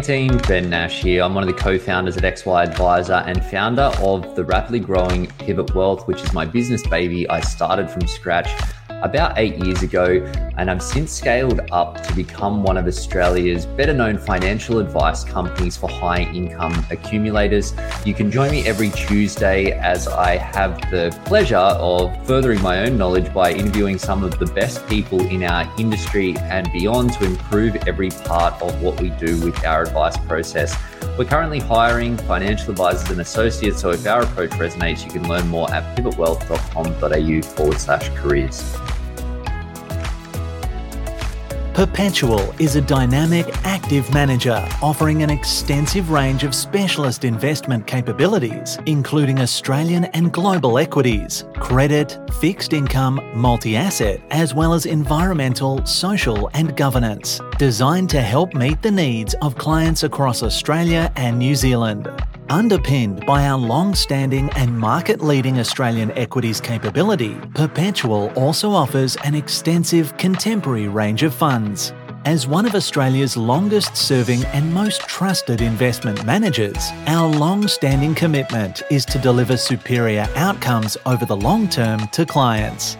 Team, 0.00 0.38
Ben 0.48 0.70
Nash 0.70 1.02
here. 1.02 1.22
I'm 1.22 1.34
one 1.34 1.46
of 1.46 1.54
the 1.54 1.60
co 1.60 1.78
founders 1.78 2.16
at 2.16 2.22
XY 2.22 2.68
Advisor 2.68 3.22
and 3.26 3.44
founder 3.44 3.92
of 4.00 4.34
the 4.34 4.44
rapidly 4.44 4.80
growing 4.80 5.26
Pivot 5.26 5.74
Wealth, 5.74 6.08
which 6.08 6.22
is 6.22 6.32
my 6.32 6.44
business 6.44 6.86
baby. 6.86 7.28
I 7.28 7.40
started 7.40 7.90
from 7.90 8.06
scratch 8.06 8.50
about 9.02 9.38
eight 9.38 9.56
years 9.64 9.82
ago, 9.82 10.24
and 10.56 10.70
I've 10.70 10.82
since 10.82 11.12
scaled 11.12 11.60
up 11.72 12.02
to 12.02 12.14
become 12.14 12.62
one 12.62 12.76
of 12.76 12.86
Australia's 12.86 13.66
better 13.66 13.92
known 13.92 14.18
financial 14.18 14.78
advice 14.78 15.24
companies 15.24 15.76
for 15.76 15.88
high 15.88 16.22
income 16.22 16.84
accumulators. 16.90 17.74
You 18.04 18.14
can 18.14 18.30
join 18.30 18.50
me 18.50 18.66
every 18.66 18.90
Tuesday 18.90 19.72
as 19.72 20.08
I 20.08 20.36
have 20.36 20.80
the 20.90 21.16
pleasure 21.24 21.56
of 21.56 22.26
furthering 22.26 22.60
my 22.62 22.80
own 22.86 22.98
knowledge 22.98 23.32
by 23.32 23.52
interviewing 23.52 23.98
some 23.98 24.22
of 24.22 24.38
the 24.38 24.46
best 24.46 24.86
people 24.86 25.20
in 25.28 25.42
our 25.42 25.70
industry 25.78 26.36
and 26.38 26.70
beyond 26.72 27.12
to 27.14 27.24
improve 27.24 27.76
every 27.88 28.10
part 28.10 28.60
of 28.62 28.82
what 28.82 29.00
we 29.00 29.10
do 29.10 29.40
with 29.40 29.64
our 29.64 29.82
advice 29.82 30.16
process. 30.26 30.76
We're 31.18 31.24
currently 31.24 31.58
hiring 31.58 32.16
financial 32.16 32.70
advisors 32.70 33.10
and 33.10 33.20
associates, 33.20 33.80
so 33.80 33.90
if 33.90 34.06
our 34.06 34.22
approach 34.22 34.50
resonates, 34.52 35.04
you 35.04 35.10
can 35.10 35.28
learn 35.28 35.48
more 35.48 35.70
at 35.70 35.96
pivotwealth.com.au 35.96 37.42
forward 37.42 37.78
slash 37.78 38.08
careers. 38.10 38.76
Perpetual 41.80 42.54
is 42.60 42.76
a 42.76 42.82
dynamic, 42.82 43.46
active 43.64 44.12
manager 44.12 44.68
offering 44.82 45.22
an 45.22 45.30
extensive 45.30 46.10
range 46.10 46.44
of 46.44 46.54
specialist 46.54 47.24
investment 47.24 47.86
capabilities, 47.86 48.78
including 48.84 49.40
Australian 49.40 50.04
and 50.04 50.30
global 50.30 50.76
equities, 50.76 51.46
credit, 51.54 52.18
fixed 52.38 52.74
income, 52.74 53.18
multi 53.32 53.78
asset, 53.78 54.20
as 54.30 54.52
well 54.52 54.74
as 54.74 54.84
environmental, 54.84 55.82
social, 55.86 56.50
and 56.52 56.76
governance, 56.76 57.40
designed 57.56 58.10
to 58.10 58.20
help 58.20 58.52
meet 58.52 58.82
the 58.82 58.90
needs 58.90 59.32
of 59.40 59.56
clients 59.56 60.02
across 60.02 60.42
Australia 60.42 61.10
and 61.16 61.38
New 61.38 61.54
Zealand. 61.54 62.10
Underpinned 62.50 63.24
by 63.26 63.46
our 63.46 63.56
long 63.56 63.94
standing 63.94 64.50
and 64.56 64.76
market 64.76 65.22
leading 65.22 65.60
Australian 65.60 66.10
equities 66.18 66.60
capability, 66.60 67.36
Perpetual 67.54 68.32
also 68.34 68.70
offers 68.70 69.16
an 69.22 69.36
extensive 69.36 70.16
contemporary 70.16 70.88
range 70.88 71.22
of 71.22 71.32
funds. 71.32 71.92
As 72.24 72.48
one 72.48 72.66
of 72.66 72.74
Australia's 72.74 73.36
longest 73.36 73.96
serving 73.96 74.42
and 74.46 74.74
most 74.74 75.02
trusted 75.02 75.60
investment 75.60 76.24
managers, 76.24 76.90
our 77.06 77.28
long 77.28 77.68
standing 77.68 78.16
commitment 78.16 78.82
is 78.90 79.04
to 79.04 79.20
deliver 79.20 79.56
superior 79.56 80.26
outcomes 80.34 80.96
over 81.06 81.24
the 81.24 81.36
long 81.36 81.68
term 81.68 82.08
to 82.08 82.26
clients. 82.26 82.96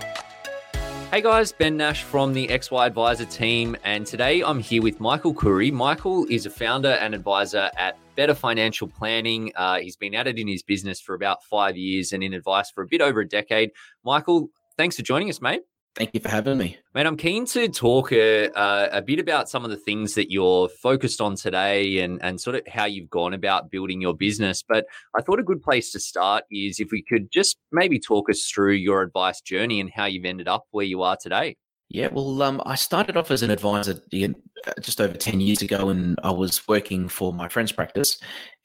Hey 1.11 1.23
guys, 1.23 1.51
Ben 1.51 1.77
Nash 1.77 2.05
from 2.05 2.35
the 2.35 2.47
XY 2.47 2.87
Advisor 2.87 3.25
team, 3.25 3.77
and 3.83 4.07
today 4.07 4.43
I'm 4.43 4.61
here 4.61 4.81
with 4.81 5.01
Michael 5.01 5.35
Curry. 5.35 5.73
Michael 5.73 6.25
is 6.31 6.47
a 6.47 6.51
founder 6.51 6.93
and 6.93 7.17
advisor 7.17 7.69
at 7.77 7.99
Better 8.21 8.35
Financial 8.35 8.87
Planning. 8.87 9.51
Uh, 9.57 9.79
he's 9.79 9.97
been 9.97 10.15
at 10.15 10.27
it 10.27 10.39
in 10.39 10.47
his 10.47 10.63
business 10.63 11.01
for 11.01 11.15
about 11.15 11.43
five 11.43 11.79
years 11.79 12.13
and 12.13 12.23
in 12.23 12.35
advice 12.35 12.71
for 12.71 12.83
a 12.83 12.87
bit 12.87 13.01
over 13.01 13.21
a 13.21 13.27
decade. 13.27 13.71
Michael, 14.05 14.51
thanks 14.77 14.97
for 14.97 15.01
joining 15.01 15.31
us, 15.31 15.41
mate. 15.41 15.63
Thank 15.97 16.11
you 16.13 16.21
for 16.21 16.29
having 16.29 16.59
me. 16.59 16.77
Man, 16.95 17.07
I'm 17.07 17.17
keen 17.17 17.47
to 17.47 17.67
talk 17.69 18.13
a, 18.13 18.51
uh, 18.51 18.89
a 18.93 19.01
bit 19.01 19.21
about 19.21 19.49
some 19.49 19.65
of 19.65 19.71
the 19.71 19.79
things 19.79 20.17
that 20.17 20.31
you're 20.31 20.69
focused 20.69 21.23
on 21.23 21.35
today 21.35 22.01
and, 22.01 22.23
and 22.23 22.39
sort 22.39 22.57
of 22.57 22.67
how 22.69 22.85
you've 22.85 23.09
gone 23.09 23.33
about 23.33 23.71
building 23.71 24.03
your 24.03 24.15
business. 24.15 24.63
But 24.63 24.85
I 25.17 25.23
thought 25.23 25.41
a 25.41 25.43
good 25.43 25.63
place 25.63 25.91
to 25.93 25.99
start 25.99 26.45
is 26.51 26.79
if 26.79 26.91
we 26.93 27.03
could 27.03 27.33
just 27.33 27.57
maybe 27.73 27.99
talk 27.99 28.29
us 28.29 28.45
through 28.45 28.75
your 28.75 29.01
advice 29.01 29.41
journey 29.41 29.81
and 29.81 29.89
how 29.89 30.05
you've 30.05 30.27
ended 30.27 30.47
up 30.47 30.67
where 30.73 30.85
you 30.85 31.01
are 31.01 31.17
today. 31.19 31.57
Yeah, 31.93 32.09
well, 32.13 32.41
um, 32.43 32.63
I 32.65 32.77
started 32.77 33.17
off 33.17 33.33
as 33.33 33.43
an 33.43 33.51
advisor 33.51 33.95
uh, 33.95 34.73
just 34.81 35.01
over 35.01 35.15
10 35.15 35.41
years 35.41 35.61
ago, 35.61 35.89
and 35.89 36.17
I 36.23 36.31
was 36.31 36.67
working 36.69 37.09
for 37.09 37.33
my 37.33 37.49
friend's 37.49 37.73
practice 37.73 38.17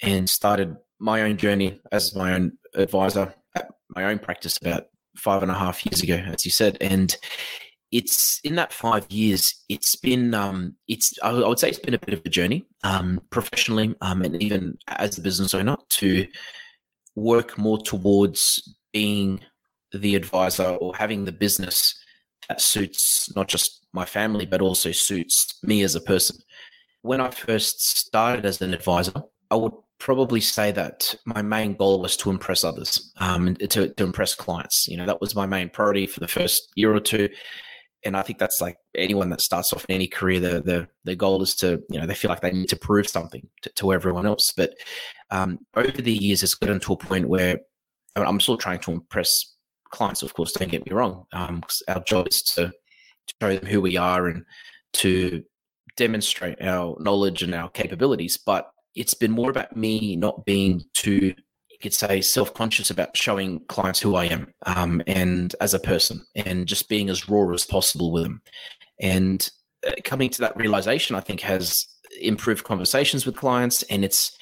and 0.04 0.30
started 0.30 0.78
my 1.00 1.24
own 1.24 1.38
journey 1.38 1.82
as 1.92 2.16
my 2.16 2.36
own 2.36 2.52
advisor 2.76 3.34
at 3.56 3.72
my 3.90 4.04
own 4.04 4.20
practice 4.20 4.58
about 4.58 4.86
five 5.18 5.42
and 5.42 5.50
a 5.50 5.56
half 5.56 5.84
years 5.88 6.04
ago, 6.04 6.16
as 6.16 6.46
you 6.46 6.52
said, 6.52 6.78
and 6.82 7.18
it's 7.92 8.40
in 8.44 8.56
that 8.56 8.72
five 8.72 9.10
years. 9.10 9.64
It's 9.70 9.96
been 9.96 10.36
um, 10.36 10.76
it's 10.88 11.12
I 11.24 11.32
would 11.32 11.60
say 11.60 11.70
it's 11.70 11.80
been 11.80 11.96
a 11.96 12.00
bit 12.00 12.14
of 12.14 12.22
a 12.26 12.30
journey, 12.30 12.64
um, 12.84 13.22
professionally, 13.32 13.96
um, 14.02 14.22
and 14.22 14.42
even 14.44 14.78
as 14.88 15.18
a 15.18 15.22
business 15.22 15.56
owner 15.56 15.78
to 15.94 16.28
work 17.16 17.58
more 17.58 17.80
towards 17.80 18.62
being 18.94 19.40
the 19.92 20.14
advisor 20.14 20.76
or 20.76 20.96
having 20.96 21.26
the 21.26 21.32
business 21.32 21.96
that 22.50 22.62
suits 22.62 23.32
not 23.36 23.48
just 23.48 23.86
my 23.94 24.06
family 24.06 24.46
but 24.46 24.62
also 24.62 24.92
suits 24.92 25.60
me 25.64 25.84
as 25.84 25.96
a 25.96 26.02
person. 26.02 26.38
When 27.02 27.22
I 27.22 27.30
first 27.30 27.80
started 28.00 28.46
as 28.46 28.62
an 28.62 28.74
advisor, 28.74 29.14
I 29.52 29.56
would 29.56 29.74
probably 30.00 30.42
say 30.42 30.72
that 30.72 31.16
my 31.26 31.42
main 31.42 31.76
goal 31.76 32.02
was 32.02 32.18
to 32.18 32.30
impress 32.30 32.64
others, 32.64 33.12
um, 33.18 33.56
to, 33.56 33.90
to 33.90 34.04
impress 34.04 34.36
clients. 34.36 34.88
You 34.88 34.98
know, 34.98 35.06
that 35.06 35.22
was 35.22 35.36
my 35.36 35.46
main 35.46 35.70
priority 35.70 36.08
for 36.08 36.20
the 36.20 36.28
first 36.28 36.72
year 36.76 36.94
or 36.94 37.00
two. 37.00 37.30
And 38.04 38.16
I 38.16 38.22
think 38.22 38.38
that's 38.38 38.62
like 38.62 38.78
anyone 38.96 39.30
that 39.30 39.42
starts 39.42 39.74
off 39.74 39.86
in 39.90 39.96
any 39.96 40.08
career, 40.08 40.40
the 40.40 40.62
the 40.62 40.88
the 41.06 41.16
goal 41.16 41.42
is 41.42 41.56
to, 41.56 41.82
you 41.90 42.00
know, 42.00 42.06
they 42.06 42.14
feel 42.14 42.30
like 42.30 42.42
they 42.42 42.52
need 42.52 42.70
to 42.70 42.76
prove 42.76 43.08
something 43.08 43.48
to, 43.64 43.70
to 43.70 43.94
everyone 43.94 44.28
else. 44.28 44.54
But 44.56 44.76
um, 45.32 45.60
over 45.76 45.90
the 46.02 46.12
years, 46.12 46.44
it's 46.44 46.54
gotten 46.54 46.80
to 46.82 46.94
a 46.94 46.98
point 46.98 47.28
where 47.28 47.62
I'm 48.16 48.40
still 48.40 48.58
trying 48.58 48.80
to 48.82 48.92
impress 48.92 49.55
clients. 49.90 50.24
Of 50.24 50.34
course, 50.34 50.52
don't 50.52 50.72
get 50.72 50.86
me 50.86 50.94
wrong. 50.94 51.26
Um, 51.34 51.64
our 51.88 52.04
job 52.04 52.28
is 52.28 52.42
to, 52.44 52.68
to 52.68 53.34
show 53.42 53.56
them 53.56 53.66
who 53.66 53.82
we 53.82 53.98
are 53.98 54.28
and 54.28 54.46
to 54.94 55.44
demonstrate 55.98 56.62
our 56.62 56.98
knowledge 57.00 57.44
and 57.44 57.54
our 57.54 57.70
capabilities. 57.70 58.38
But 58.38 58.70
it's 58.96 59.14
been 59.14 59.32
more 59.32 59.50
about 59.50 59.76
me 59.76 60.16
not 60.16 60.46
being 60.46 60.84
too 60.94 61.34
you 61.76 61.90
could 61.90 61.94
say 61.94 62.22
self-conscious 62.22 62.90
about 62.90 63.18
showing 63.18 63.60
clients 63.68 64.00
who 64.00 64.16
I 64.16 64.26
am 64.26 64.54
um, 64.66 65.02
and 65.08 65.54
as 65.60 65.74
a 65.74 65.80
person 65.80 66.26
and 66.34 66.66
just 66.66 66.88
being 66.88 67.10
as 67.10 67.28
raw 67.28 67.52
as 67.52 67.66
possible 67.66 68.14
with 68.14 68.24
them. 68.24 68.42
And 69.02 69.50
uh, 69.86 69.92
coming 70.06 70.30
to 70.30 70.42
that 70.42 70.56
realization, 70.56 71.18
I 71.18 71.20
think 71.20 71.42
has 71.42 71.86
improved 72.22 72.64
conversations 72.64 73.26
with 73.26 73.36
clients 73.36 73.84
and 73.84 74.06
it's 74.06 74.38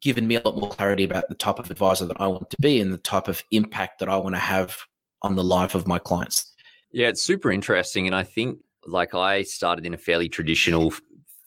given 0.00 0.26
me 0.26 0.36
a 0.36 0.42
lot 0.44 0.56
more 0.56 0.70
clarity 0.70 1.04
about 1.04 1.28
the 1.28 1.34
type 1.34 1.58
of 1.58 1.70
advisor 1.70 2.06
that 2.06 2.20
I 2.20 2.26
want 2.26 2.50
to 2.50 2.56
be 2.60 2.80
and 2.80 2.92
the 2.92 2.98
type 2.98 3.28
of 3.28 3.42
impact 3.50 3.98
that 3.98 4.08
I 4.08 4.16
want 4.16 4.34
to 4.34 4.40
have 4.40 4.76
on 5.22 5.36
the 5.36 5.44
life 5.44 5.74
of 5.74 5.86
my 5.86 5.98
clients. 5.98 6.54
Yeah, 6.92 7.08
it's 7.08 7.22
super 7.22 7.50
interesting. 7.50 8.06
And 8.06 8.16
I 8.16 8.22
think 8.22 8.58
like 8.86 9.14
I 9.14 9.42
started 9.42 9.86
in 9.86 9.94
a 9.94 9.98
fairly 9.98 10.28
traditional 10.28 10.92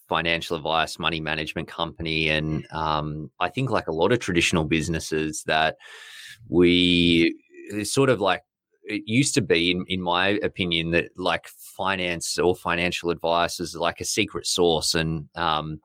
financial 0.07 0.55
advice, 0.55 0.99
money 0.99 1.19
management 1.19 1.67
company. 1.67 2.29
And 2.29 2.67
um, 2.71 3.31
I 3.39 3.49
think, 3.49 3.71
like 3.71 3.87
a 3.87 3.93
lot 3.93 4.11
of 4.11 4.19
traditional 4.19 4.63
businesses, 4.63 5.43
that 5.43 5.77
we 6.49 7.35
sort 7.83 8.09
of 8.09 8.19
like 8.19 8.43
it 8.83 9.03
used 9.05 9.33
to 9.35 9.41
be, 9.41 9.71
in, 9.71 9.85
in 9.87 10.01
my 10.01 10.39
opinion, 10.43 10.91
that 10.91 11.17
like 11.17 11.47
finance 11.47 12.37
or 12.37 12.55
financial 12.55 13.09
advice 13.09 13.59
is 13.59 13.75
like 13.75 14.01
a 14.01 14.05
secret 14.05 14.45
sauce. 14.45 14.93
And, 14.93 15.29
um, 15.35 15.79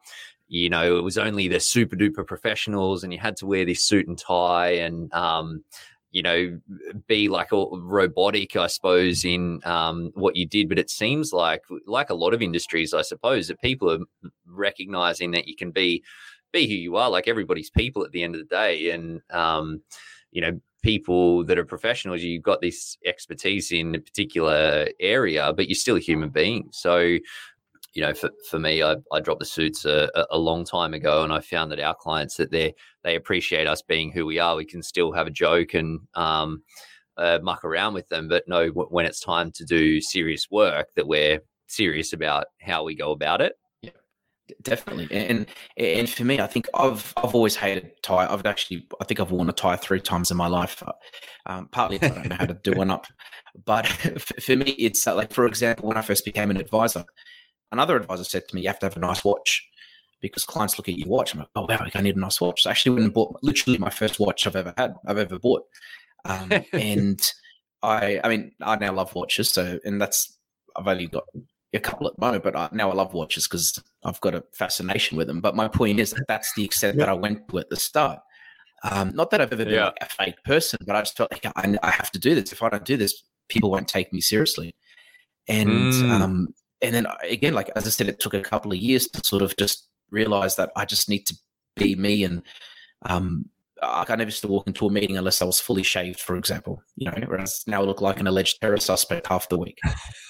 you 0.48 0.70
know, 0.70 0.97
it 0.97 1.03
was 1.03 1.19
only 1.19 1.48
the 1.48 1.60
super 1.60 1.97
duper 1.97 2.26
professionals 2.26 3.04
and 3.04 3.12
you 3.12 3.18
had 3.18 3.36
to 3.36 3.47
wear 3.47 3.65
this 3.65 3.84
suit 3.84 4.09
and 4.09 4.18
tie. 4.18 4.71
And, 4.71 5.12
um, 5.12 5.62
you 6.10 6.22
know, 6.22 6.59
be 7.06 7.28
like 7.28 7.53
a 7.53 7.66
robotic, 7.71 8.56
I 8.56 8.66
suppose, 8.66 9.24
in 9.27 9.60
um, 9.65 10.10
what 10.15 10.36
you 10.36 10.47
did. 10.47 10.68
But 10.68 10.78
it 10.78 10.89
seems 10.89 11.33
like, 11.33 11.62
like 11.86 12.09
a 12.09 12.15
lot 12.15 12.33
of 12.33 12.41
industries, 12.41 12.95
I 12.95 13.03
suppose, 13.03 13.48
that 13.48 13.60
people 13.60 13.91
are 13.92 14.30
recognizing 14.47 15.33
that 15.33 15.47
you 15.47 15.54
can 15.54 15.71
be 15.71 16.03
be 16.50 16.66
who 16.66 16.74
you 16.74 16.97
are. 16.97 17.10
Like 17.10 17.28
everybody's 17.28 17.71
people 17.71 18.04
at 18.04 18.12
the 18.12 18.22
end 18.22 18.34
of 18.34 18.41
the 18.41 18.54
day, 18.54 18.91
and 18.91 19.21
um, 19.30 19.83
you 20.30 20.41
know, 20.41 20.59
people 20.83 21.45
that 21.45 21.59
are 21.59 21.65
professionals, 21.65 22.22
you've 22.22 22.42
got 22.42 22.60
this 22.60 22.97
expertise 23.04 23.72
in 23.72 23.95
a 23.95 24.00
particular 24.00 24.89
area, 25.00 25.53
but 25.53 25.68
you're 25.68 25.74
still 25.74 25.97
a 25.97 26.00
human 26.00 26.30
being. 26.30 26.68
So 26.71 27.18
you 27.98 28.04
know, 28.04 28.15
for, 28.15 28.30
for 28.48 28.60
me, 28.60 28.80
I, 28.80 28.95
I 29.12 29.18
dropped 29.18 29.41
the 29.41 29.45
suits 29.45 29.84
a, 29.84 30.09
a 30.30 30.39
long 30.39 30.65
time 30.65 30.95
ago, 30.95 31.24
and 31.24 31.33
I 31.33 31.41
found 31.41 31.72
that 31.72 31.80
our 31.80 31.97
clients 31.97 32.36
that 32.36 32.53
they 32.53 32.77
they 33.03 33.16
appreciate 33.16 33.66
us 33.66 33.83
being 33.83 34.12
who 34.12 34.24
we 34.24 34.39
are. 34.39 34.54
We 34.54 34.66
can 34.66 34.84
still 34.84 35.10
have 35.10 35.27
a 35.27 35.33
joke 35.33 35.74
and 35.74 35.98
um, 36.15 36.62
uh, 37.16 37.41
muck 37.42 37.65
around 37.65 37.95
with 37.95 38.09
them, 38.09 38.28
but 38.28 38.47
know 38.47 38.68
when 38.68 39.04
it's 39.04 39.18
time 39.18 39.50
to 39.50 39.65
do 39.65 40.00
serious 40.00 40.47
work 40.48 40.86
that 40.95 41.09
we're 41.09 41.41
serious 41.66 42.12
about 42.12 42.45
how 42.60 42.84
we 42.84 42.95
go 42.95 43.10
about 43.10 43.41
it. 43.41 43.54
Yeah, 43.83 43.91
Definitely, 44.62 45.09
and 45.10 45.47
and 45.77 46.09
for 46.09 46.22
me, 46.22 46.39
I 46.39 46.47
think 46.47 46.68
I've 46.74 47.12
I've 47.16 47.34
always 47.34 47.56
hated 47.56 47.91
tie. 48.04 48.33
I've 48.33 48.47
actually 48.47 48.86
I 49.00 49.06
think 49.06 49.18
I've 49.18 49.33
worn 49.33 49.48
a 49.48 49.53
tie 49.53 49.74
three 49.74 50.00
times 50.00 50.30
in 50.30 50.36
my 50.36 50.47
life. 50.47 50.80
Um, 51.47 51.66
partly 51.72 52.00
I 52.00 52.10
don't 52.10 52.28
know 52.28 52.36
how 52.36 52.47
to 52.47 52.54
do 52.62 52.72
one 52.77 52.92
up, 52.92 53.09
but 53.65 53.89
for 54.41 54.54
me, 54.54 54.77
it's 54.78 55.04
uh, 55.04 55.16
like 55.16 55.33
for 55.33 55.47
example, 55.47 55.89
when 55.89 55.97
I 55.97 56.03
first 56.03 56.24
became 56.24 56.53
an 56.53 56.59
advisor, 56.59 57.04
another 57.72 57.97
advisor 57.97 58.24
said 58.24 58.48
to 58.48 58.54
me, 58.54 58.62
"You 58.62 58.68
have 58.68 58.78
to 58.80 58.86
have 58.86 58.97
a 58.97 59.00
nice 59.00 59.24
watch." 59.24 59.65
Because 60.20 60.44
clients 60.44 60.76
look 60.76 60.88
at 60.88 60.98
your 60.98 61.06
watch, 61.06 61.32
I'm 61.32 61.38
like, 61.38 61.48
oh 61.54 61.65
wow, 61.68 61.86
I 61.94 62.00
need 62.00 62.16
a 62.16 62.18
nice 62.18 62.41
watch. 62.41 62.62
So 62.62 62.70
I 62.70 62.72
actually 62.72 62.91
went 62.91 63.04
and 63.04 63.15
bought 63.15 63.38
literally 63.41 63.78
my 63.78 63.88
first 63.88 64.18
watch 64.18 64.48
I've 64.48 64.56
ever 64.56 64.74
had, 64.76 64.97
I've 65.06 65.16
ever 65.16 65.38
bought, 65.38 65.62
um, 66.24 66.50
and 66.72 67.20
I, 67.84 68.20
I 68.24 68.28
mean, 68.28 68.50
I 68.60 68.74
now 68.74 68.92
love 68.92 69.15
watches. 69.15 69.48
So, 69.48 69.78
and 69.84 70.00
that's 70.00 70.36
I've 70.76 70.88
only 70.88 71.06
got 71.06 71.22
a 71.72 71.78
couple 71.78 72.06
at 72.06 72.16
the 72.16 72.20
moment, 72.24 72.44
but 72.44 72.56
I, 72.56 72.68
now 72.72 72.91
I 72.91 72.94
love 72.94 73.15
watches 73.15 73.47
because 73.47 73.80
I've 74.04 74.21
got 74.21 74.34
a 74.34 74.44
fascination 74.53 75.16
with 75.16 75.26
them. 75.26 75.41
But 75.41 75.56
my 75.56 75.68
point 75.68 76.00
is 76.00 76.10
that 76.10 76.26
that's 76.28 76.53
the 76.54 76.64
extent 76.64 76.98
that 76.98 77.09
I 77.09 77.14
went 77.14 77.48
to 77.48 77.59
at 77.59 77.68
the 77.71 77.76
start. 77.76 78.21
Um, 78.84 79.12
not 79.14 79.30
that 79.30 79.41
I've 79.41 79.53
ever 79.53 79.64
been 79.64 79.74
yeah. 79.74 79.86
like 79.86 79.98
a 80.00 80.06
fake 80.06 80.42
person, 80.44 80.78
but 80.86 80.94
I 80.94 81.00
just 81.00 81.16
felt 81.16 81.32
like 81.32 81.47
I, 81.56 81.76
I, 81.82 81.91
have 81.91 82.12
to 82.12 82.18
do 82.18 82.36
this. 82.36 82.53
If 82.53 82.62
I 82.62 82.68
don't 82.68 82.84
do 82.84 82.97
this, 82.97 83.24
people 83.48 83.72
won't 83.72 83.88
take 83.88 84.12
me 84.12 84.21
seriously. 84.21 84.76
And 85.48 85.92
mm. 85.92 86.10
um, 86.10 86.54
and 86.83 86.95
then 86.95 87.07
again, 87.22 87.54
like 87.54 87.71
as 87.77 87.86
I 87.86 87.91
said, 87.91 88.09
it 88.09 88.21
took 88.21 88.34
a 88.34 88.41
couple 88.41 88.72
of 88.72 88.78
years 88.78 89.07
to 89.09 89.21
sort 89.25 89.42
of 89.42 89.57
just 89.57 89.89
realize 90.10 90.57
that 90.57 90.71
I 90.77 90.84
just 90.84 91.09
need 91.09 91.27
to 91.27 91.36
be 91.77 91.95
me 91.95 92.25
and 92.25 92.42
um, 93.07 93.47
I 93.83 94.04
can 94.04 94.19
never 94.19 94.28
used 94.28 94.42
to 94.42 94.48
walk 94.48 94.66
into 94.66 94.86
a 94.86 94.91
meeting 94.91 95.16
unless 95.16 95.41
I 95.41 95.45
was 95.45 95.60
fully 95.60 95.83
shaved, 95.83 96.21
for 96.21 96.36
example. 96.36 96.83
You 96.97 97.10
know, 97.10 97.19
whereas 97.27 97.63
now 97.66 97.80
I 97.80 97.84
look 97.84 98.01
like 98.01 98.21
an 98.21 98.27
alleged 98.27 98.60
terror 98.60 98.78
suspect 98.78 99.27
half 99.27 99.48
the 99.48 99.59
week. 99.59 99.78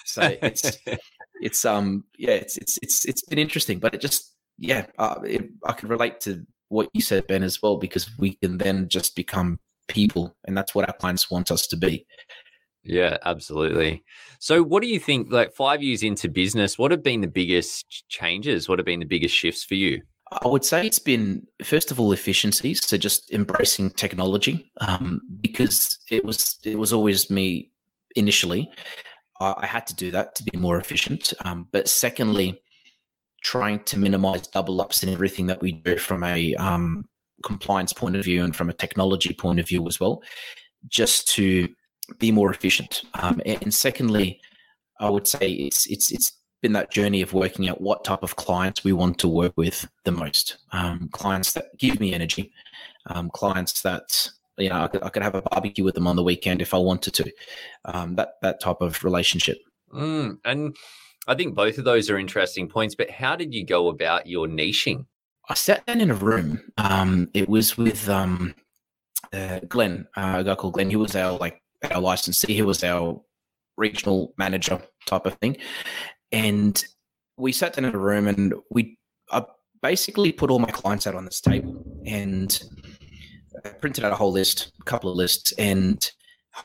So 0.05 0.23
it's 0.43 0.79
it's 1.41 1.65
um 1.65 2.05
yeah 2.19 2.33
it's 2.33 2.57
it's 2.57 2.79
it's 2.83 3.05
it's 3.05 3.23
been 3.23 3.39
interesting, 3.39 3.79
but 3.79 3.95
it 3.95 4.01
just 4.01 4.35
yeah 4.59 4.87
uh, 4.99 5.21
it, 5.25 5.49
I 5.65 5.73
can 5.73 5.89
relate 5.89 6.21
to 6.21 6.45
what 6.69 6.89
you 6.93 7.01
said, 7.01 7.27
Ben, 7.27 7.43
as 7.43 7.63
well, 7.63 7.77
because 7.77 8.11
we 8.19 8.35
can 8.35 8.59
then 8.59 8.89
just 8.89 9.17
become 9.17 9.59
people, 9.89 10.37
and 10.47 10.57
that's 10.57 10.75
what 10.75 10.87
our 10.87 10.95
clients 10.95 11.31
want 11.31 11.51
us 11.51 11.67
to 11.69 11.77
be. 11.77 12.07
Yeah, 12.85 13.19
absolutely. 13.25 14.05
So, 14.39 14.63
what 14.63 14.83
do 14.83 14.89
you 14.89 15.01
think? 15.01 15.31
Like 15.31 15.55
five 15.55 15.83
years 15.83 16.03
into 16.03 16.29
business, 16.29 16.79
what 16.79 16.91
have 16.91 17.03
been 17.03 17.21
the 17.21 17.27
biggest 17.27 18.05
changes? 18.09 18.69
What 18.69 18.79
have 18.79 18.87
been 18.87 19.01
the 19.01 19.07
biggest 19.07 19.35
shifts 19.35 19.65
for 19.65 19.75
you? 19.75 20.03
I 20.31 20.47
would 20.47 20.65
say 20.65 20.87
it's 20.87 20.99
been 20.99 21.47
first 21.65 21.91
of 21.91 21.99
all 21.99 22.13
efficiencies, 22.13 22.87
so 22.87 22.97
just 22.97 23.33
embracing 23.33 23.91
technology, 23.91 24.71
um, 24.81 25.21
because 25.41 25.99
it 26.11 26.25
was 26.25 26.59
it 26.65 26.79
was 26.79 26.93
always 26.93 27.31
me 27.31 27.71
initially. 28.15 28.71
I, 29.41 29.67
had 29.67 29.87
to 29.87 29.95
do 29.95 30.11
that 30.11 30.35
to 30.35 30.43
be 30.43 30.59
more 30.59 30.79
efficient, 30.79 31.33
um, 31.45 31.69
but 31.71 31.89
secondly, 31.89 32.61
trying 33.43 33.85
to 33.85 33.99
minimize 33.99 34.49
double 34.49 34.81
ups 34.81 35.05
in 35.05 35.09
everything 35.09 35.47
that 35.47 35.61
we 35.61 35.73
do 35.73 35.97
from 35.97 36.25
a 36.25 36.55
um, 36.57 37.05
compliance 37.45 37.93
point 37.93 38.17
of 38.17 38.25
view 38.25 38.43
and 38.43 38.57
from 38.57 38.69
a 38.69 38.73
technology 38.73 39.33
point 39.33 39.61
of 39.61 39.69
view 39.69 39.87
as 39.87 40.01
well, 40.01 40.23
just 40.89 41.29
to 41.29 41.69
be 42.19 42.33
more 42.33 42.51
efficient. 42.51 43.03
Um, 43.15 43.41
and 43.45 43.73
secondly, 43.73 44.41
I 45.01 45.11
would 45.11 45.27
say 45.27 45.51
it's 45.51 45.87
it's 45.87 46.11
it's 46.11 46.33
been 46.63 46.73
that 46.73 46.91
journey 46.91 47.23
of 47.23 47.33
working 47.33 47.69
out 47.69 47.81
what 47.81 48.05
type 48.05 48.23
of 48.23 48.37
clients 48.37 48.83
we 48.83 48.93
want 48.93 49.19
to 49.19 49.29
work 49.29 49.53
with 49.57 49.89
the 50.05 50.11
most. 50.11 50.59
Um, 50.73 51.09
clients 51.13 51.53
that 51.53 51.67
give 51.79 52.01
me 52.01 52.15
energy, 52.15 52.53
um, 53.07 53.31
clients 53.31 53.83
that 53.83 54.29
you 54.57 54.69
know 54.69 54.83
I 54.83 54.89
could, 54.89 55.03
I 55.03 55.09
could, 55.09 55.23
have 55.23 55.37
a 55.37 55.43
barbecue 55.43 55.85
with 55.85 55.95
them 55.95 56.07
on 56.07 56.17
the 56.17 56.23
weekend 56.23 56.61
if 56.61 56.75
I 56.75 56.79
wanted 56.79 57.15
to. 57.15 57.33
Um, 57.85 58.17
that 58.17 58.35
that 58.43 58.61
type 58.61 58.81
of 58.81 59.05
relationship. 59.05 59.59
Mm, 59.95 60.39
and 60.45 60.77
I 61.27 61.35
think 61.35 61.55
both 61.55 61.79
of 61.79 61.85
those 61.85 62.11
are 62.11 62.19
interesting 62.19 62.69
points. 62.69 62.95
But 62.95 63.11
how 63.11 63.37
did 63.37 63.55
you 63.55 63.65
go 63.65 63.89
about 63.89 64.27
your 64.27 64.47
niching? 64.47 65.07
I 65.49 65.55
sat 65.55 65.87
down 65.87 66.01
in 66.01 66.11
a 66.11 66.15
room. 66.15 66.61
Um, 66.77 67.31
it 67.33 67.49
was 67.49 67.79
with 67.79 68.09
um, 68.09 68.55
uh, 69.33 69.61
Glenn, 69.69 70.07
uh, 70.17 70.37
a 70.39 70.45
guy 70.45 70.55
called 70.55 70.75
Glenn. 70.75 70.91
He 70.91 70.97
was 70.97 71.17
our 71.17 71.39
like 71.39 71.63
our 71.91 72.01
licensee. 72.01 72.55
He 72.55 72.63
was 72.63 72.83
our 72.85 73.21
regional 73.77 74.35
manager 74.39 74.81
type 75.07 75.27
of 75.27 75.35
thing. 75.35 75.57
And 76.33 76.83
we 77.37 77.53
sat 77.53 77.75
down 77.75 77.85
in 77.85 77.95
a 77.95 77.99
room 77.99 78.27
and 78.27 78.55
we 78.71 78.99
I 79.31 79.45
basically 79.83 80.33
put 80.33 80.51
all 80.51 80.59
my 80.59 80.71
clients 80.71 81.07
out 81.07 81.15
on 81.15 81.25
this 81.25 81.41
table 81.41 81.85
and 82.07 82.61
printed 83.81 84.05
out 84.05 84.13
a 84.13 84.17
whole 84.17 84.33
list, 84.33 84.73
a 84.81 84.85
couple 84.85 85.11
of 85.11 85.17
lists, 85.17 85.53
and 85.53 86.11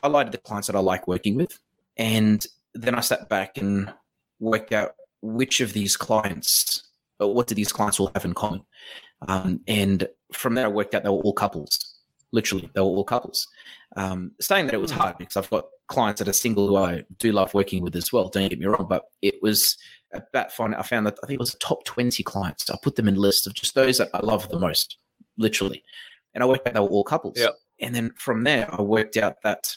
highlighted 0.02 0.32
the 0.32 0.38
clients 0.38 0.66
that 0.66 0.76
I 0.76 0.80
like 0.80 1.06
working 1.06 1.34
with. 1.34 1.58
And 1.96 2.44
then 2.74 2.94
I 2.94 3.00
sat 3.00 3.28
back 3.28 3.58
and 3.58 3.92
worked 4.40 4.72
out 4.72 4.92
which 5.22 5.60
of 5.60 5.72
these 5.72 5.96
clients, 5.96 6.88
what 7.18 7.46
do 7.46 7.54
these 7.54 7.72
clients 7.72 8.00
all 8.00 8.10
have 8.14 8.24
in 8.24 8.34
common. 8.34 8.62
Um, 9.28 9.60
and 9.66 10.08
from 10.32 10.54
there, 10.54 10.66
I 10.66 10.68
worked 10.68 10.94
out 10.94 11.04
they 11.04 11.08
were 11.08 11.16
all 11.16 11.32
couples. 11.32 11.93
Literally, 12.34 12.68
they 12.74 12.80
were 12.80 12.86
all 12.86 13.04
couples. 13.04 13.46
Um, 13.96 14.32
saying 14.40 14.66
that 14.66 14.74
it 14.74 14.80
was 14.80 14.90
hmm. 14.90 14.98
hard 14.98 15.18
because 15.18 15.36
I've 15.36 15.50
got 15.50 15.66
clients 15.86 16.18
that 16.18 16.28
are 16.28 16.32
single 16.32 16.66
who 16.66 16.76
I 16.76 17.04
do 17.18 17.30
love 17.32 17.54
working 17.54 17.82
with 17.82 17.94
as 17.94 18.12
well. 18.12 18.28
Don't 18.28 18.48
get 18.48 18.58
me 18.58 18.66
wrong, 18.66 18.86
but 18.88 19.04
it 19.22 19.36
was 19.40 19.76
about 20.12 20.52
fun. 20.52 20.74
I 20.74 20.82
found 20.82 21.06
that 21.06 21.18
I 21.22 21.26
think 21.26 21.36
it 21.36 21.40
was 21.40 21.52
the 21.52 21.58
top 21.58 21.84
20 21.84 22.22
clients. 22.22 22.70
I 22.70 22.76
put 22.82 22.96
them 22.96 23.08
in 23.08 23.14
lists 23.14 23.46
of 23.46 23.54
just 23.54 23.74
those 23.74 23.98
that 23.98 24.10
I 24.14 24.20
love 24.20 24.48
the 24.48 24.58
most, 24.58 24.98
literally. 25.36 25.82
And 26.34 26.42
I 26.42 26.46
worked 26.46 26.66
out 26.66 26.74
they 26.74 26.80
were 26.80 26.86
all 26.86 27.04
couples. 27.04 27.38
Yep. 27.38 27.54
And 27.80 27.94
then 27.94 28.12
from 28.16 28.44
there, 28.44 28.68
I 28.72 28.82
worked 28.82 29.16
out 29.16 29.36
that 29.42 29.76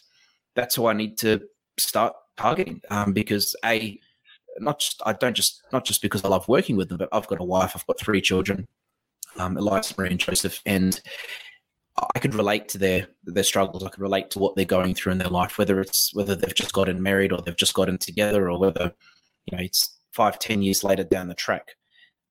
that's 0.56 0.76
who 0.76 0.88
I 0.88 0.94
need 0.94 1.18
to 1.20 1.42
start 1.80 2.14
targeting 2.38 2.82
um, 2.90 3.14
because 3.14 3.56
a 3.66 4.00
not 4.60 4.80
just 4.80 5.02
I 5.06 5.14
don't 5.14 5.36
just 5.36 5.64
not 5.72 5.86
just 5.86 6.02
because 6.02 6.24
I 6.24 6.30
love 6.30 6.48
working 6.48 6.78
with 6.78 6.90
them, 6.90 6.98
but 6.98 7.10
I've 7.12 7.28
got 7.28 7.42
a 7.42 7.44
wife, 7.44 7.74
I've 7.76 7.86
got 7.86 8.00
three 8.00 8.22
children, 8.22 8.68
um, 9.38 9.58
Elias, 9.58 9.96
Marie, 9.98 10.12
and 10.12 10.20
Joseph, 10.20 10.62
and 10.66 11.00
I 12.16 12.20
could 12.20 12.36
relate 12.36 12.70
to 12.70 12.78
their 12.78 13.08
their 13.24 13.44
struggles. 13.44 13.84
I 13.84 13.90
could 13.90 14.02
relate 14.02 14.30
to 14.32 14.40
what 14.40 14.56
they're 14.56 14.66
going 14.66 14.94
through 14.94 15.14
in 15.14 15.18
their 15.18 15.30
life, 15.30 15.58
whether 15.58 15.80
it's 15.82 16.14
whether 16.14 16.36
they've 16.36 16.54
just 16.54 16.74
gotten 16.74 17.02
married 17.02 17.32
or 17.32 17.42
they've 17.42 17.56
just 17.56 17.74
gotten 17.74 17.98
together, 17.98 18.50
or 18.50 18.60
whether 18.60 18.94
you 19.46 19.58
know 19.58 19.64
it's 19.64 19.98
five, 20.14 20.40
ten 20.40 20.62
years 20.62 20.84
later 20.84 21.04
down 21.04 21.28
the 21.28 21.34
track. 21.36 21.76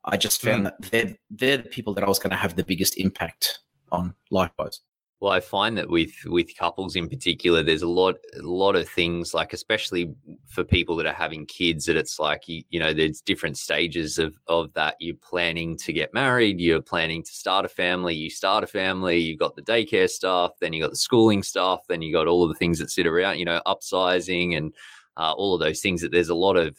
I 0.04 0.16
just 0.16 0.40
found 0.40 0.66
mm. 0.66 0.72
that 0.80 0.90
they're 0.90 1.16
they're 1.30 1.56
the 1.58 1.68
people 1.68 1.94
that 1.94 2.04
I 2.04 2.08
was 2.08 2.18
going 2.18 2.30
to 2.30 2.36
have 2.36 2.54
the 2.54 2.64
biggest 2.64 2.96
impact 2.98 3.60
on 3.90 4.14
likewise. 4.30 4.80
Well, 5.20 5.32
I 5.32 5.40
find 5.40 5.78
that 5.78 5.88
with 5.88 6.12
with 6.26 6.54
couples 6.58 6.94
in 6.94 7.08
particular, 7.08 7.62
there's 7.62 7.80
a 7.82 7.88
lot 7.88 8.16
a 8.38 8.42
lot 8.42 8.76
of 8.76 8.86
things 8.86 9.32
like, 9.32 9.54
especially 9.54 10.14
for 10.46 10.62
people 10.62 10.94
that 10.96 11.06
are 11.06 11.14
having 11.14 11.46
kids, 11.46 11.86
that 11.86 11.96
it's 11.96 12.18
like 12.18 12.46
you, 12.48 12.62
you 12.68 12.78
know, 12.78 12.92
there's 12.92 13.22
different 13.22 13.56
stages 13.56 14.18
of 14.18 14.36
of 14.46 14.74
that. 14.74 14.96
You're 15.00 15.16
planning 15.16 15.78
to 15.78 15.92
get 15.94 16.12
married, 16.12 16.60
you're 16.60 16.82
planning 16.82 17.22
to 17.22 17.32
start 17.32 17.64
a 17.64 17.68
family, 17.68 18.14
you 18.14 18.28
start 18.28 18.62
a 18.62 18.66
family, 18.66 19.16
you've 19.18 19.38
got 19.38 19.56
the 19.56 19.62
daycare 19.62 20.08
stuff, 20.10 20.52
then 20.60 20.74
you 20.74 20.82
got 20.82 20.90
the 20.90 20.96
schooling 20.96 21.42
stuff, 21.42 21.86
then 21.88 22.02
you 22.02 22.12
got 22.12 22.26
all 22.28 22.42
of 22.42 22.50
the 22.50 22.58
things 22.58 22.78
that 22.78 22.90
sit 22.90 23.06
around, 23.06 23.38
you 23.38 23.46
know, 23.46 23.62
upsizing 23.66 24.54
and 24.54 24.74
uh, 25.16 25.32
all 25.32 25.54
of 25.54 25.60
those 25.60 25.80
things. 25.80 26.02
That 26.02 26.12
there's 26.12 26.28
a 26.28 26.34
lot 26.34 26.56
of 26.58 26.78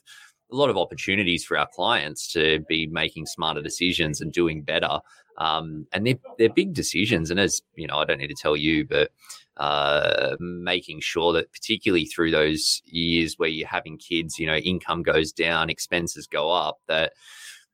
a 0.51 0.55
lot 0.55 0.69
of 0.69 0.77
opportunities 0.77 1.43
for 1.43 1.57
our 1.57 1.67
clients 1.73 2.31
to 2.33 2.59
be 2.69 2.85
making 2.88 3.25
smarter 3.25 3.62
decisions 3.63 4.21
and 4.21 4.31
doing 4.31 4.62
better 4.62 5.00
um, 5.38 5.88
and 5.94 6.06
they're, 6.06 6.20
they're 6.38 6.53
big 6.53 6.74
decisions. 6.74 7.32
And 7.32 7.39
as 7.39 7.62
you 7.75 7.88
know, 7.88 7.98
I 7.98 8.06
don't 8.06 8.20
need 8.20 8.27
to 8.27 8.36
tell 8.36 8.56
you, 8.56 8.86
but 8.86 9.12
uh, 9.58 10.36
making 10.39 11.00
sure 11.01 11.34
that 11.34 11.51
particularly 11.51 12.06
through 12.06 12.32
those 12.32 12.82
years 12.86 13.36
where 13.38 13.50
you're 13.50 13.67
having 13.67 13.98
kids, 13.98 14.38
you 14.39 14.48
know, 14.48 14.56
income 14.56 15.03
goes 15.03 15.32
down, 15.32 15.70
expenses 15.70 16.27
go 16.27 16.51
up, 16.51 16.79
that 16.88 17.13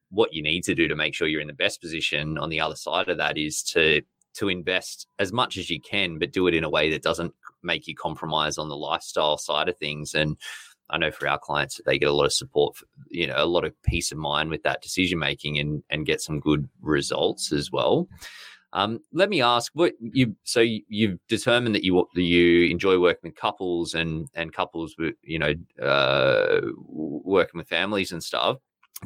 what 0.10 0.34
you 0.34 0.44
need 0.44 0.64
to 0.64 0.76
do 0.76 0.88
to 0.88 0.96
make 0.96 1.14
sure 1.14 1.28
you're 1.28 1.42
in 1.42 1.48
the 1.48 1.54
best 1.54 1.82
position 1.82 2.38
on 2.38 2.50
the 2.50 2.60
other 2.60 2.76
side 2.76 3.10
of 3.10 3.18
that 3.18 3.38
is 3.38 3.64
to 3.64 4.02
to 4.36 4.50
invest 4.50 5.08
as 5.20 5.32
much 5.32 5.58
as 5.58 5.70
you 5.70 5.80
can, 5.80 6.18
but 6.18 6.32
do 6.32 6.48
it 6.48 6.56
in 6.56 6.64
a 6.64 6.70
way 6.70 6.90
that 6.90 7.04
doesn't 7.04 7.34
make 7.62 7.88
you 7.88 7.96
compromise 7.96 8.58
on 8.58 8.68
the 8.68 8.76
lifestyle 8.76 9.38
side 9.38 9.70
of 9.70 9.78
things. 9.78 10.16
And 10.16 10.38
I 10.94 10.98
know 10.98 11.12
for 11.12 11.28
our 11.28 11.40
clients, 11.40 11.78
that 11.78 11.86
they 11.86 11.98
get 11.98 12.10
a 12.10 12.14
lot 12.14 12.26
of 12.26 12.34
support, 12.34 12.78
for, 12.78 12.86
you 13.10 13.26
know, 13.26 13.36
a 13.36 13.46
lot 13.46 13.66
of 13.66 13.74
peace 13.82 14.12
of 14.12 14.20
mind 14.20 14.50
with 14.50 14.62
that 14.64 14.82
decision 14.82 15.20
making 15.20 15.60
and 15.60 15.84
and 15.90 16.06
get 16.06 16.22
some 16.22 16.40
good 16.40 16.70
results 16.82 17.52
as 17.52 17.72
well. 17.72 18.08
Um, 18.74 19.00
let 19.12 19.30
me 19.30 19.42
ask 19.42 19.72
what 19.76 19.94
you 20.00 20.36
so 20.44 20.62
you've 20.62 21.20
determined 21.28 21.76
that 21.76 21.84
you 21.84 22.08
you 22.16 22.70
enjoy 22.70 23.00
working 23.00 23.30
with 23.30 23.36
couples 23.36 23.94
and 23.96 24.30
and 24.36 24.54
couples 24.54 24.96
with 24.98 25.16
you 25.24 25.40
know 25.40 25.54
uh, 25.82 26.62
working 26.88 27.58
with 27.58 27.68
families 27.68 28.12
and 28.12 28.24
stuff. 28.24 28.58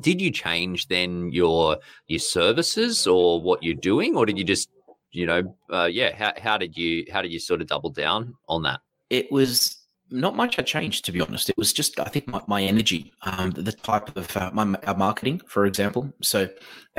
Did 0.01 0.21
you 0.21 0.31
change 0.31 0.87
then 0.87 1.31
your 1.31 1.77
your 2.07 2.19
services 2.19 3.07
or 3.07 3.41
what 3.41 3.63
you're 3.63 3.75
doing, 3.75 4.15
or 4.15 4.25
did 4.25 4.37
you 4.37 4.43
just 4.43 4.69
you 5.11 5.25
know 5.25 5.55
uh, 5.69 5.89
yeah 5.91 6.15
how 6.15 6.33
how 6.37 6.57
did 6.57 6.77
you 6.77 7.05
how 7.11 7.21
did 7.21 7.31
you 7.31 7.39
sort 7.39 7.61
of 7.61 7.67
double 7.67 7.89
down 7.89 8.35
on 8.47 8.63
that? 8.63 8.81
It 9.09 9.31
was 9.31 9.76
not 10.09 10.35
much 10.35 10.55
had 10.55 10.65
changed, 10.65 11.05
to 11.05 11.11
be 11.11 11.21
honest. 11.21 11.49
It 11.49 11.57
was 11.57 11.73
just, 11.73 11.99
I 11.99 12.05
think, 12.05 12.27
my, 12.27 12.41
my 12.47 12.63
energy, 12.63 13.13
um, 13.23 13.51
the 13.51 13.71
type 13.71 14.15
of 14.15 14.35
uh, 14.37 14.51
my, 14.53 14.77
our 14.85 14.95
marketing, 14.95 15.41
for 15.47 15.65
example. 15.65 16.13
So, 16.21 16.49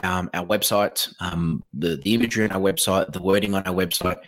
um, 0.02 0.30
our 0.34 0.44
website, 0.44 1.12
um, 1.20 1.62
the 1.72 1.96
the 1.96 2.14
imagery 2.14 2.44
on 2.44 2.52
our 2.52 2.60
website, 2.60 3.12
the 3.12 3.22
wording 3.22 3.54
on 3.54 3.64
our 3.64 3.74
website, 3.74 4.18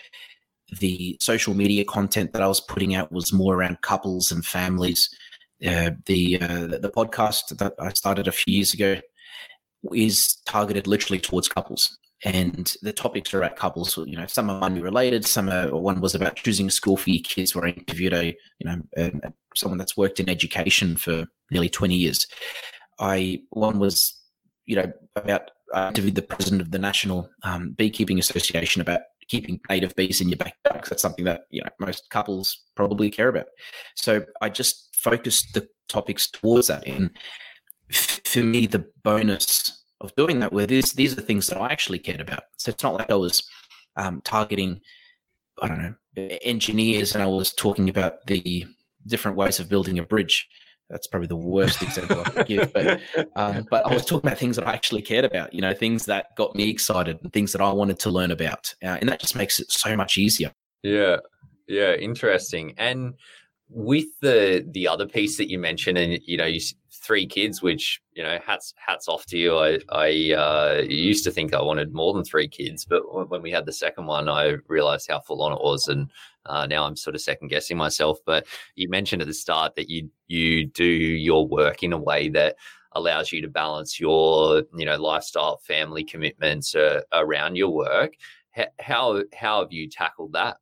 the 0.78 1.16
social 1.20 1.54
media 1.54 1.84
content 1.84 2.32
that 2.32 2.42
I 2.42 2.48
was 2.48 2.60
putting 2.60 2.94
out 2.94 3.12
was 3.12 3.32
more 3.32 3.54
around 3.54 3.82
couples 3.82 4.30
and 4.32 4.44
families. 4.44 5.08
Uh, 5.66 5.90
the 6.06 6.40
uh, 6.40 6.66
the 6.66 6.92
podcast 6.94 7.56
that 7.58 7.74
I 7.78 7.90
started 7.90 8.28
a 8.28 8.32
few 8.32 8.54
years 8.54 8.72
ago 8.72 9.00
is 9.92 10.36
targeted 10.46 10.86
literally 10.86 11.20
towards 11.20 11.48
couples 11.48 11.98
and 12.24 12.74
the 12.82 12.92
topics 12.92 13.32
are 13.32 13.38
about 13.38 13.56
couples. 13.56 13.96
You 13.96 14.16
know, 14.16 14.26
some 14.26 14.50
are 14.50 14.60
money 14.60 14.80
related. 14.80 15.26
Some 15.26 15.48
are. 15.48 15.74
One 15.74 16.00
was 16.00 16.14
about 16.14 16.36
choosing 16.36 16.68
a 16.68 16.70
school 16.70 16.96
for 16.96 17.10
your 17.10 17.22
kids. 17.22 17.54
Where 17.54 17.66
I 17.66 17.70
interviewed 17.70 18.12
a 18.12 18.26
you 18.58 18.64
know 18.64 18.82
a, 18.96 19.32
someone 19.54 19.78
that's 19.78 19.96
worked 19.96 20.20
in 20.20 20.28
education 20.28 20.96
for 20.96 21.26
nearly 21.50 21.68
twenty 21.68 21.96
years. 21.96 22.26
I 22.98 23.40
one 23.50 23.78
was 23.78 24.20
you 24.66 24.76
know 24.76 24.92
about 25.16 25.50
I 25.72 25.88
interviewed 25.88 26.14
the 26.14 26.22
president 26.22 26.60
of 26.60 26.70
the 26.70 26.78
National 26.78 27.28
um, 27.42 27.70
Beekeeping 27.72 28.18
Association 28.18 28.82
about 28.82 29.00
keeping 29.28 29.60
native 29.70 29.94
bees 29.94 30.20
in 30.20 30.28
your 30.28 30.36
backyard 30.38 30.84
that's 30.88 31.00
something 31.00 31.24
that 31.24 31.42
you 31.50 31.62
know 31.62 31.68
most 31.78 32.10
couples 32.10 32.64
probably 32.74 33.10
care 33.10 33.28
about. 33.28 33.46
So 33.94 34.24
I 34.40 34.48
just 34.50 34.94
focused 34.96 35.54
the 35.54 35.68
topics 35.88 36.30
towards 36.30 36.66
that. 36.66 36.86
And 36.86 37.10
for 37.90 38.40
me, 38.40 38.66
the 38.66 38.86
bonus 39.02 39.79
of 40.00 40.14
doing 40.16 40.40
that 40.40 40.52
with 40.52 40.70
these 40.70 40.92
these 40.92 41.16
are 41.16 41.20
things 41.20 41.46
that 41.48 41.60
I 41.60 41.70
actually 41.70 41.98
cared 41.98 42.20
about. 42.20 42.44
So 42.56 42.70
it's 42.70 42.82
not 42.82 42.94
like 42.94 43.10
I 43.10 43.14
was 43.14 43.42
um, 43.96 44.20
targeting, 44.24 44.80
I 45.60 45.68
don't 45.68 45.82
know, 45.82 45.94
engineers 46.42 47.14
and 47.14 47.22
I 47.22 47.26
was 47.26 47.52
talking 47.52 47.88
about 47.88 48.26
the 48.26 48.66
different 49.06 49.36
ways 49.36 49.60
of 49.60 49.68
building 49.68 49.98
a 49.98 50.02
bridge. 50.02 50.48
That's 50.88 51.06
probably 51.06 51.28
the 51.28 51.36
worst 51.36 51.82
example 51.82 52.20
I 52.20 52.30
could 52.30 52.46
give, 52.46 52.72
but 52.72 53.00
um, 53.36 53.66
but 53.70 53.86
I 53.86 53.94
was 53.94 54.04
talking 54.04 54.28
about 54.28 54.38
things 54.38 54.56
that 54.56 54.66
I 54.66 54.72
actually 54.72 55.02
cared 55.02 55.24
about. 55.24 55.54
You 55.54 55.60
know, 55.60 55.74
things 55.74 56.06
that 56.06 56.34
got 56.36 56.56
me 56.56 56.68
excited, 56.68 57.18
and 57.22 57.32
things 57.32 57.52
that 57.52 57.60
I 57.60 57.72
wanted 57.72 57.98
to 58.00 58.10
learn 58.10 58.32
about, 58.32 58.74
uh, 58.82 58.98
and 59.00 59.08
that 59.08 59.20
just 59.20 59.36
makes 59.36 59.60
it 59.60 59.70
so 59.70 59.96
much 59.96 60.18
easier. 60.18 60.52
Yeah, 60.82 61.18
yeah, 61.68 61.94
interesting. 61.94 62.74
And 62.76 63.14
with 63.68 64.06
the 64.20 64.68
the 64.72 64.88
other 64.88 65.06
piece 65.06 65.36
that 65.38 65.48
you 65.48 65.58
mentioned, 65.58 65.96
and 65.96 66.18
you 66.26 66.36
know, 66.36 66.46
you 66.46 66.60
three 67.10 67.26
kids, 67.26 67.60
which 67.60 68.00
you 68.12 68.22
know, 68.22 68.38
hats 68.46 68.72
hats 68.76 69.08
off 69.08 69.26
to 69.26 69.36
you. 69.36 69.58
I 69.58 69.80
I 69.88 70.32
uh, 70.32 70.82
used 70.88 71.24
to 71.24 71.32
think 71.32 71.52
I 71.52 71.60
wanted 71.60 71.92
more 71.92 72.14
than 72.14 72.22
three 72.22 72.46
kids, 72.46 72.84
but 72.84 73.02
when 73.28 73.42
we 73.42 73.50
had 73.50 73.66
the 73.66 73.72
second 73.72 74.06
one, 74.06 74.28
I 74.28 74.58
realized 74.68 75.10
how 75.10 75.18
full 75.18 75.42
on 75.42 75.50
it 75.52 75.60
was, 75.60 75.88
and 75.88 76.08
uh, 76.46 76.66
now 76.66 76.84
I'm 76.84 76.94
sort 76.94 77.16
of 77.16 77.20
second 77.20 77.48
guessing 77.48 77.76
myself. 77.76 78.18
But 78.24 78.46
you 78.76 78.88
mentioned 78.88 79.22
at 79.22 79.26
the 79.26 79.34
start 79.34 79.74
that 79.74 79.90
you 79.90 80.08
you 80.28 80.66
do 80.66 80.84
your 80.84 81.48
work 81.48 81.82
in 81.82 81.92
a 81.92 81.98
way 81.98 82.28
that 82.28 82.54
allows 82.92 83.32
you 83.32 83.42
to 83.42 83.48
balance 83.48 83.98
your 83.98 84.62
you 84.76 84.86
know 84.86 84.96
lifestyle, 84.96 85.58
family 85.66 86.04
commitments 86.04 86.76
uh, 86.76 87.00
around 87.12 87.56
your 87.56 87.70
work. 87.70 88.12
how 88.78 89.20
how 89.34 89.62
have 89.62 89.72
you 89.72 89.88
tackled 89.88 90.34
that? 90.34 90.58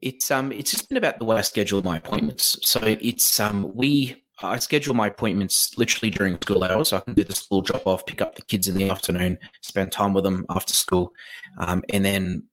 It's 0.00 0.30
um 0.30 0.52
it's 0.52 0.70
just 0.70 0.88
been 0.88 0.98
about 0.98 1.18
the 1.18 1.24
way 1.24 1.36
I 1.36 1.40
schedule 1.40 1.82
my 1.82 1.96
appointments. 1.96 2.58
So 2.62 2.78
it's 2.84 3.40
um 3.40 3.72
we 3.74 4.21
I 4.40 4.58
schedule 4.58 4.94
my 4.94 5.08
appointments 5.08 5.76
literally 5.76 6.10
during 6.10 6.36
school 6.40 6.64
hours. 6.64 6.88
So 6.88 6.96
I 6.96 7.00
can 7.00 7.14
do 7.14 7.24
the 7.24 7.34
school 7.34 7.62
drop 7.62 7.86
off, 7.86 8.06
pick 8.06 8.20
up 8.20 8.34
the 8.34 8.42
kids 8.42 8.68
in 8.68 8.74
the 8.74 8.90
afternoon, 8.90 9.38
spend 9.60 9.92
time 9.92 10.12
with 10.12 10.24
them 10.24 10.46
after 10.50 10.72
school, 10.72 11.12
um, 11.58 11.82
and 11.90 12.04
then 12.04 12.44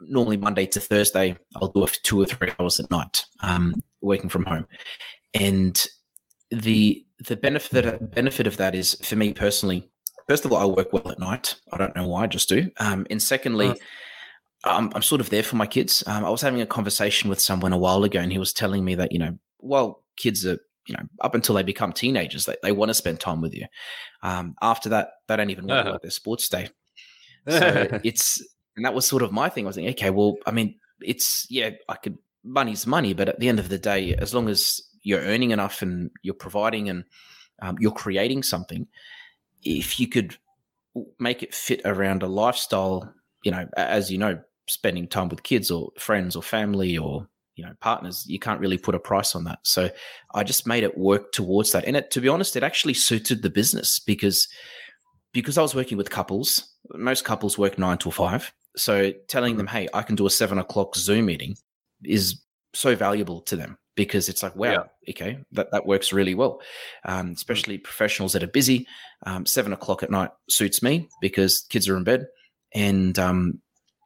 normally 0.00 0.36
Monday 0.36 0.66
to 0.66 0.80
Thursday 0.80 1.36
I'll 1.56 1.68
do 1.68 1.84
it 1.84 1.90
for 1.90 2.02
two 2.02 2.20
or 2.20 2.26
three 2.26 2.52
hours 2.58 2.78
at 2.80 2.90
night, 2.90 3.24
um, 3.40 3.74
working 4.00 4.28
from 4.28 4.44
home. 4.44 4.66
And 5.34 5.82
the 6.50 7.04
the 7.26 7.36
benefit 7.36 8.14
benefit 8.14 8.46
of 8.46 8.56
that 8.58 8.74
is 8.74 8.94
for 9.02 9.16
me 9.16 9.32
personally. 9.32 9.90
First 10.28 10.44
of 10.44 10.52
all, 10.52 10.58
I 10.58 10.66
work 10.66 10.92
well 10.92 11.10
at 11.10 11.18
night. 11.18 11.56
I 11.72 11.78
don't 11.78 11.96
know 11.96 12.06
why, 12.06 12.24
I 12.24 12.26
just 12.26 12.48
do. 12.48 12.70
Um, 12.78 13.06
and 13.10 13.22
secondly. 13.22 13.74
I'm, 14.64 14.90
I'm 14.92 15.02
sort 15.02 15.20
of 15.20 15.30
there 15.30 15.44
for 15.44 15.54
my 15.54 15.66
kids. 15.66 16.02
Um, 16.08 16.24
I 16.24 16.30
was 16.30 16.40
having 16.42 16.60
a 16.60 16.66
conversation 16.66 17.30
with 17.30 17.40
someone 17.40 17.72
a 17.72 17.78
while 17.78 18.02
ago, 18.02 18.18
and 18.18 18.32
he 18.32 18.40
was 18.40 18.52
telling 18.52 18.84
me 18.84 18.96
that 18.96 19.12
you 19.12 19.20
know, 19.20 19.38
while 19.58 20.02
kids 20.16 20.44
are 20.44 20.58
you 20.88 20.96
know 20.96 21.04
up 21.20 21.34
until 21.34 21.54
they 21.54 21.62
become 21.62 21.92
teenagers, 21.92 22.46
they, 22.46 22.56
they 22.62 22.72
want 22.72 22.88
to 22.88 22.94
spend 22.94 23.20
time 23.20 23.40
with 23.40 23.54
you. 23.54 23.66
Um, 24.22 24.56
after 24.60 24.88
that, 24.88 25.10
they 25.28 25.36
don't 25.36 25.50
even 25.50 25.66
want 25.66 25.86
uh-huh. 25.86 25.92
to 25.92 26.00
their 26.02 26.10
sports 26.10 26.48
day. 26.48 26.70
So 27.48 27.88
it's 28.04 28.42
and 28.76 28.84
that 28.84 28.94
was 28.94 29.06
sort 29.06 29.22
of 29.22 29.32
my 29.32 29.48
thing. 29.48 29.66
I 29.66 29.68
was 29.68 29.76
thinking, 29.76 29.92
okay, 29.92 30.10
well, 30.10 30.36
I 30.46 30.50
mean, 30.50 30.76
it's 31.00 31.46
yeah, 31.50 31.70
I 31.88 31.94
could 31.96 32.18
money's 32.42 32.86
money, 32.86 33.12
but 33.12 33.28
at 33.28 33.38
the 33.38 33.48
end 33.48 33.58
of 33.58 33.68
the 33.68 33.78
day, 33.78 34.14
as 34.14 34.34
long 34.34 34.48
as 34.48 34.80
you're 35.02 35.20
earning 35.20 35.50
enough 35.50 35.82
and 35.82 36.10
you're 36.22 36.34
providing 36.34 36.88
and 36.88 37.04
um, 37.60 37.76
you're 37.78 37.92
creating 37.92 38.42
something, 38.42 38.86
if 39.62 40.00
you 40.00 40.08
could 40.08 40.36
make 41.18 41.42
it 41.42 41.54
fit 41.54 41.80
around 41.84 42.22
a 42.22 42.26
lifestyle, 42.26 43.12
you 43.44 43.50
know, 43.50 43.68
as 43.76 44.10
you 44.10 44.18
know, 44.18 44.40
spending 44.68 45.08
time 45.08 45.28
with 45.28 45.42
kids 45.42 45.70
or 45.70 45.90
friends 45.98 46.36
or 46.36 46.42
family 46.42 46.96
or 46.96 47.28
you 47.58 47.64
know 47.64 47.74
partners 47.80 48.24
you 48.26 48.38
can't 48.38 48.60
really 48.60 48.78
put 48.78 48.94
a 48.94 49.00
price 49.00 49.34
on 49.34 49.44
that. 49.44 49.58
So 49.64 49.90
i 50.34 50.44
just 50.44 50.66
made 50.66 50.84
it 50.84 50.96
work 50.96 51.32
towards 51.32 51.72
that. 51.72 51.84
And 51.84 51.96
it, 51.96 52.10
to 52.12 52.20
be 52.20 52.28
honest 52.28 52.56
it 52.56 52.62
actually 52.62 52.94
suited 52.94 53.42
the 53.42 53.50
business 53.50 53.98
because 53.98 54.48
because 55.32 55.58
i 55.58 55.62
was 55.62 55.74
working 55.74 55.98
with 55.98 56.10
couples. 56.10 56.76
Most 56.94 57.24
couples 57.24 57.58
work 57.58 57.78
nine 57.78 57.98
to 57.98 58.10
five. 58.10 58.52
So 58.76 59.12
telling 59.28 59.56
them 59.56 59.66
hey 59.66 59.88
i 59.92 60.02
can 60.02 60.16
do 60.16 60.26
a 60.26 60.30
seven 60.30 60.58
o'clock 60.58 60.96
zoom 60.96 61.26
meeting 61.26 61.56
is 62.04 62.40
so 62.74 62.94
valuable 62.94 63.40
to 63.40 63.56
them 63.56 63.76
because 63.96 64.28
it's 64.28 64.42
like 64.44 64.54
wow 64.54 64.70
yeah. 64.70 65.10
okay 65.10 65.38
that, 65.52 65.70
that 65.72 65.86
works 65.86 66.12
really 66.12 66.34
well. 66.34 66.62
Um, 67.04 67.32
especially 67.32 67.78
professionals 67.78 68.32
that 68.32 68.44
are 68.44 68.48
busy 68.48 68.86
um, 69.26 69.46
seven 69.46 69.72
o'clock 69.72 70.02
at 70.02 70.10
night 70.10 70.30
suits 70.48 70.82
me 70.82 71.08
because 71.20 71.66
kids 71.68 71.88
are 71.88 71.96
in 71.96 72.04
bed. 72.04 72.26
And 72.74 73.18
um, 73.18 73.60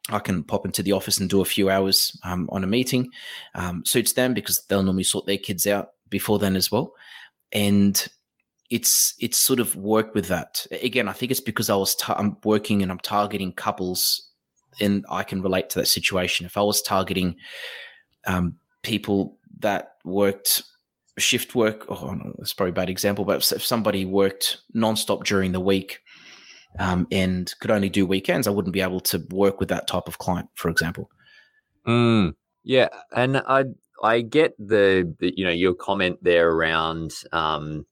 I 0.09 0.19
can 0.19 0.43
pop 0.43 0.65
into 0.65 0.83
the 0.83 0.91
office 0.91 1.17
and 1.17 1.29
do 1.29 1.41
a 1.41 1.45
few 1.45 1.69
hours 1.69 2.17
um, 2.23 2.49
on 2.51 2.63
a 2.63 2.67
meeting. 2.67 3.09
Um, 3.55 3.85
suits 3.85 4.13
them 4.13 4.33
because 4.33 4.63
they'll 4.67 4.83
normally 4.83 5.03
sort 5.03 5.25
their 5.25 5.37
kids 5.37 5.65
out 5.65 5.91
before 6.09 6.39
then 6.39 6.55
as 6.55 6.71
well. 6.71 6.93
And 7.51 8.05
it's 8.69 9.13
it's 9.19 9.37
sort 9.37 9.59
of 9.59 9.75
work 9.75 10.13
with 10.13 10.27
that. 10.27 10.65
Again, 10.71 11.07
I 11.07 11.13
think 11.13 11.31
it's 11.31 11.39
because 11.39 11.69
I 11.69 11.75
was 11.75 11.95
i 12.07 12.13
I'm 12.13 12.37
working 12.43 12.81
and 12.81 12.91
I'm 12.91 12.99
targeting 12.99 13.53
couples, 13.53 14.29
and 14.79 15.05
I 15.09 15.23
can 15.23 15.41
relate 15.41 15.69
to 15.71 15.79
that 15.79 15.87
situation. 15.87 16.45
If 16.45 16.57
I 16.57 16.61
was 16.61 16.81
targeting 16.81 17.35
um, 18.25 18.55
people 18.81 19.37
that 19.59 19.95
worked 20.03 20.63
shift 21.17 21.55
work, 21.55 21.85
oh, 21.89 22.33
that's 22.37 22.53
probably 22.53 22.71
a 22.71 22.73
bad 22.73 22.89
example, 22.89 23.25
but 23.25 23.51
if 23.51 23.63
somebody 23.63 24.05
worked 24.05 24.57
nonstop 24.75 25.23
during 25.23 25.51
the 25.51 25.59
week 25.59 25.99
um, 26.79 27.07
and 27.11 27.53
could 27.59 27.71
only 27.71 27.89
do 27.89 28.05
weekends, 28.05 28.47
I 28.47 28.51
wouldn't 28.51 28.73
be 28.73 28.81
able 28.81 28.99
to 29.01 29.23
work 29.29 29.59
with 29.59 29.69
that 29.69 29.87
type 29.87 30.07
of 30.07 30.17
client, 30.17 30.49
for 30.55 30.69
example. 30.69 31.09
Mm, 31.87 32.35
yeah, 32.63 32.89
and 33.15 33.37
I 33.37 33.65
I 34.03 34.21
get 34.21 34.55
the, 34.57 35.13
the, 35.19 35.33
you 35.35 35.45
know 35.45 35.51
your 35.51 35.73
comment 35.73 36.19
there 36.21 36.49
around 36.49 37.13
um, 37.31 37.85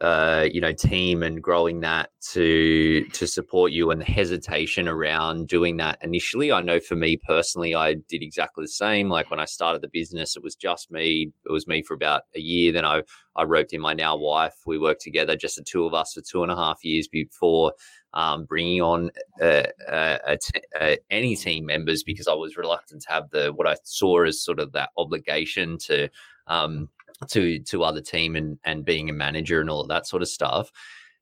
uh, 0.00 0.48
you 0.50 0.60
know 0.60 0.72
team 0.72 1.22
and 1.22 1.42
growing 1.42 1.80
that 1.80 2.10
to 2.32 3.04
to 3.12 3.26
support 3.26 3.72
you 3.72 3.90
and 3.90 4.00
the 4.00 4.04
hesitation 4.04 4.88
around 4.88 5.48
doing 5.48 5.76
that 5.76 5.98
initially. 6.02 6.50
I 6.50 6.62
know 6.62 6.80
for 6.80 6.96
me 6.96 7.18
personally, 7.18 7.74
I 7.74 7.94
did 8.08 8.22
exactly 8.22 8.64
the 8.64 8.68
same. 8.68 9.08
Like 9.08 9.30
when 9.30 9.40
I 9.40 9.44
started 9.44 9.82
the 9.82 9.88
business, 9.88 10.36
it 10.36 10.42
was 10.42 10.54
just 10.54 10.90
me. 10.90 11.32
It 11.44 11.52
was 11.52 11.66
me 11.66 11.82
for 11.82 11.94
about 11.94 12.22
a 12.34 12.40
year. 12.40 12.72
Then 12.72 12.84
I 12.84 13.02
I 13.36 13.44
roped 13.44 13.72
in 13.72 13.80
my 13.80 13.92
now 13.92 14.16
wife. 14.16 14.54
We 14.66 14.78
worked 14.78 15.02
together, 15.02 15.36
just 15.36 15.56
the 15.56 15.62
two 15.62 15.84
of 15.84 15.94
us, 15.94 16.14
for 16.14 16.22
two 16.22 16.42
and 16.42 16.50
a 16.50 16.56
half 16.56 16.84
years 16.84 17.06
before 17.06 17.72
um, 18.14 18.44
bringing 18.44 18.82
on 18.82 19.10
uh, 19.40 19.66
any 21.10 21.36
team 21.36 21.66
members 21.66 22.02
because 22.02 22.26
I 22.26 22.34
was 22.34 22.56
reluctant 22.56 23.02
to 23.02 23.12
have 23.12 23.30
the 23.30 23.52
what 23.52 23.68
I 23.68 23.76
saw 23.84 24.24
as 24.24 24.42
sort 24.42 24.60
of 24.60 24.72
that 24.72 24.90
obligation 24.96 25.78
to 25.78 26.08
um, 26.46 26.88
to 27.28 27.58
to 27.60 27.84
other 27.84 28.00
team 28.00 28.36
and 28.36 28.58
and 28.64 28.84
being 28.84 29.10
a 29.10 29.12
manager 29.12 29.60
and 29.60 29.70
all 29.70 29.80
of 29.80 29.88
that 29.88 30.06
sort 30.06 30.22
of 30.22 30.28
stuff. 30.28 30.70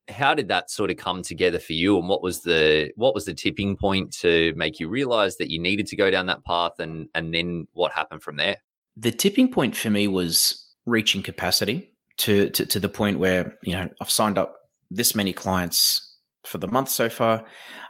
How 0.07 0.33
did 0.33 0.47
that 0.47 0.71
sort 0.71 0.89
of 0.89 0.97
come 0.97 1.21
together 1.21 1.59
for 1.59 1.73
you, 1.73 1.97
and 1.97 2.09
what 2.09 2.23
was 2.23 2.41
the 2.41 2.91
what 2.95 3.13
was 3.13 3.25
the 3.25 3.33
tipping 3.33 3.77
point 3.77 4.11
to 4.17 4.53
make 4.55 4.79
you 4.79 4.89
realize 4.89 5.37
that 5.37 5.51
you 5.51 5.59
needed 5.59 5.87
to 5.87 5.95
go 5.95 6.09
down 6.09 6.25
that 6.27 6.43
path, 6.45 6.79
and 6.79 7.07
and 7.13 7.33
then 7.33 7.67
what 7.73 7.91
happened 7.91 8.23
from 8.23 8.37
there? 8.37 8.57
The 8.97 9.11
tipping 9.11 9.51
point 9.51 9.75
for 9.75 9.89
me 9.89 10.07
was 10.07 10.65
reaching 10.85 11.21
capacity 11.21 11.93
to 12.17 12.49
to, 12.51 12.65
to 12.65 12.79
the 12.79 12.89
point 12.89 13.19
where 13.19 13.57
you 13.63 13.73
know 13.73 13.87
I've 14.01 14.09
signed 14.09 14.37
up 14.37 14.55
this 14.89 15.13
many 15.13 15.33
clients 15.33 16.17
for 16.45 16.57
the 16.57 16.67
month 16.67 16.89
so 16.89 17.09
far. 17.09 17.45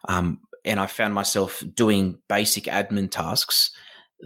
Um, 0.07 0.39
and 0.65 0.79
I 0.79 0.87
found 0.87 1.13
myself 1.13 1.63
doing 1.73 2.19
basic 2.27 2.65
admin 2.65 3.09
tasks 3.09 3.71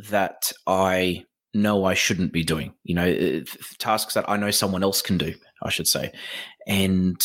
that 0.10 0.52
I 0.66 1.26
know 1.54 1.86
I 1.86 1.94
shouldn't 1.94 2.34
be 2.34 2.44
doing, 2.44 2.74
you 2.84 2.96
know, 2.96 3.10
uh, 3.10 3.42
tasks 3.78 4.14
that 4.16 4.30
I 4.30 4.38
know 4.38 4.52
someone 4.52 4.84
else 4.84 5.02
can 5.02 5.18
do, 5.18 5.34
I 5.62 5.70
should 5.70 5.88
say. 5.88 6.12
And 6.68 7.22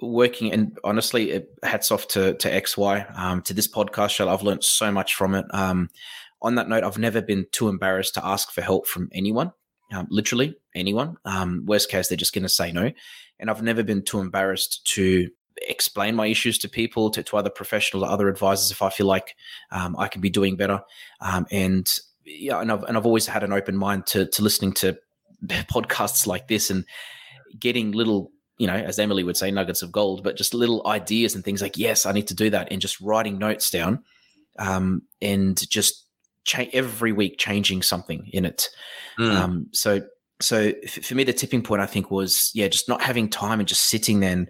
working 0.00 0.52
and 0.52 0.78
honestly, 0.84 1.44
hats 1.62 1.90
off 1.90 2.08
to, 2.08 2.34
to 2.34 2.50
XY, 2.50 3.18
um, 3.18 3.42
to 3.42 3.54
this 3.54 3.68
podcast 3.68 4.10
show. 4.10 4.28
I've 4.28 4.42
learned 4.42 4.64
so 4.64 4.90
much 4.90 5.14
from 5.14 5.34
it. 5.34 5.46
Um, 5.54 5.88
on 6.42 6.56
that 6.56 6.68
note, 6.68 6.84
I've 6.84 6.98
never 6.98 7.22
been 7.22 7.46
too 7.52 7.68
embarrassed 7.68 8.14
to 8.14 8.26
ask 8.26 8.50
for 8.50 8.62
help 8.62 8.86
from 8.86 9.08
anyone, 9.12 9.52
um, 9.92 10.08
literally 10.10 10.56
anyone. 10.74 11.16
Um, 11.24 11.64
worst 11.66 11.88
case, 11.88 12.08
they're 12.08 12.16
just 12.16 12.34
going 12.34 12.42
to 12.42 12.48
say 12.48 12.72
no. 12.72 12.90
And 13.38 13.48
I've 13.50 13.62
never 13.62 13.82
been 13.82 14.02
too 14.02 14.20
embarrassed 14.20 14.84
to 14.94 15.30
explain 15.68 16.16
my 16.16 16.26
issues 16.26 16.58
to 16.58 16.68
people, 16.68 17.10
to, 17.10 17.22
to 17.22 17.36
other 17.36 17.50
professionals, 17.50 18.04
other 18.08 18.28
advisors, 18.28 18.70
if 18.70 18.82
I 18.82 18.90
feel 18.90 19.06
like 19.06 19.36
um, 19.70 19.96
I 19.96 20.08
can 20.08 20.20
be 20.20 20.30
doing 20.30 20.56
better. 20.56 20.82
Um, 21.20 21.46
and 21.50 21.88
yeah, 22.24 22.60
and 22.60 22.70
I've 22.70 22.82
and 22.84 22.96
I've 22.96 23.06
always 23.06 23.26
had 23.26 23.44
an 23.44 23.52
open 23.52 23.76
mind 23.76 24.06
to 24.06 24.26
to 24.26 24.42
listening 24.42 24.72
to 24.74 24.98
podcasts 25.46 26.26
like 26.26 26.48
this 26.48 26.70
and 26.70 26.84
getting 27.58 27.92
little 27.92 28.30
you 28.58 28.66
know, 28.66 28.74
as 28.74 28.98
Emily 28.98 29.24
would 29.24 29.36
say, 29.36 29.50
nuggets 29.50 29.82
of 29.82 29.90
gold, 29.90 30.22
but 30.22 30.36
just 30.36 30.54
little 30.54 30.86
ideas 30.86 31.34
and 31.34 31.42
things 31.42 31.60
like, 31.60 31.76
yes, 31.76 32.06
I 32.06 32.12
need 32.12 32.28
to 32.28 32.34
do 32.34 32.50
that, 32.50 32.68
and 32.70 32.80
just 32.80 33.00
writing 33.00 33.38
notes 33.38 33.70
down, 33.70 34.04
um, 34.58 35.02
and 35.20 35.68
just 35.68 36.06
cha- 36.44 36.66
every 36.72 37.10
week 37.10 37.38
changing 37.38 37.82
something 37.82 38.28
in 38.32 38.44
it. 38.44 38.68
Mm. 39.18 39.34
Um, 39.34 39.66
so, 39.72 40.02
so 40.40 40.72
for 40.86 41.14
me, 41.14 41.24
the 41.24 41.32
tipping 41.32 41.62
point 41.62 41.82
I 41.82 41.86
think 41.86 42.10
was 42.10 42.50
yeah, 42.54 42.68
just 42.68 42.88
not 42.88 43.02
having 43.02 43.28
time 43.28 43.58
and 43.58 43.68
just 43.68 43.88
sitting 43.88 44.20
then 44.20 44.32
and 44.32 44.48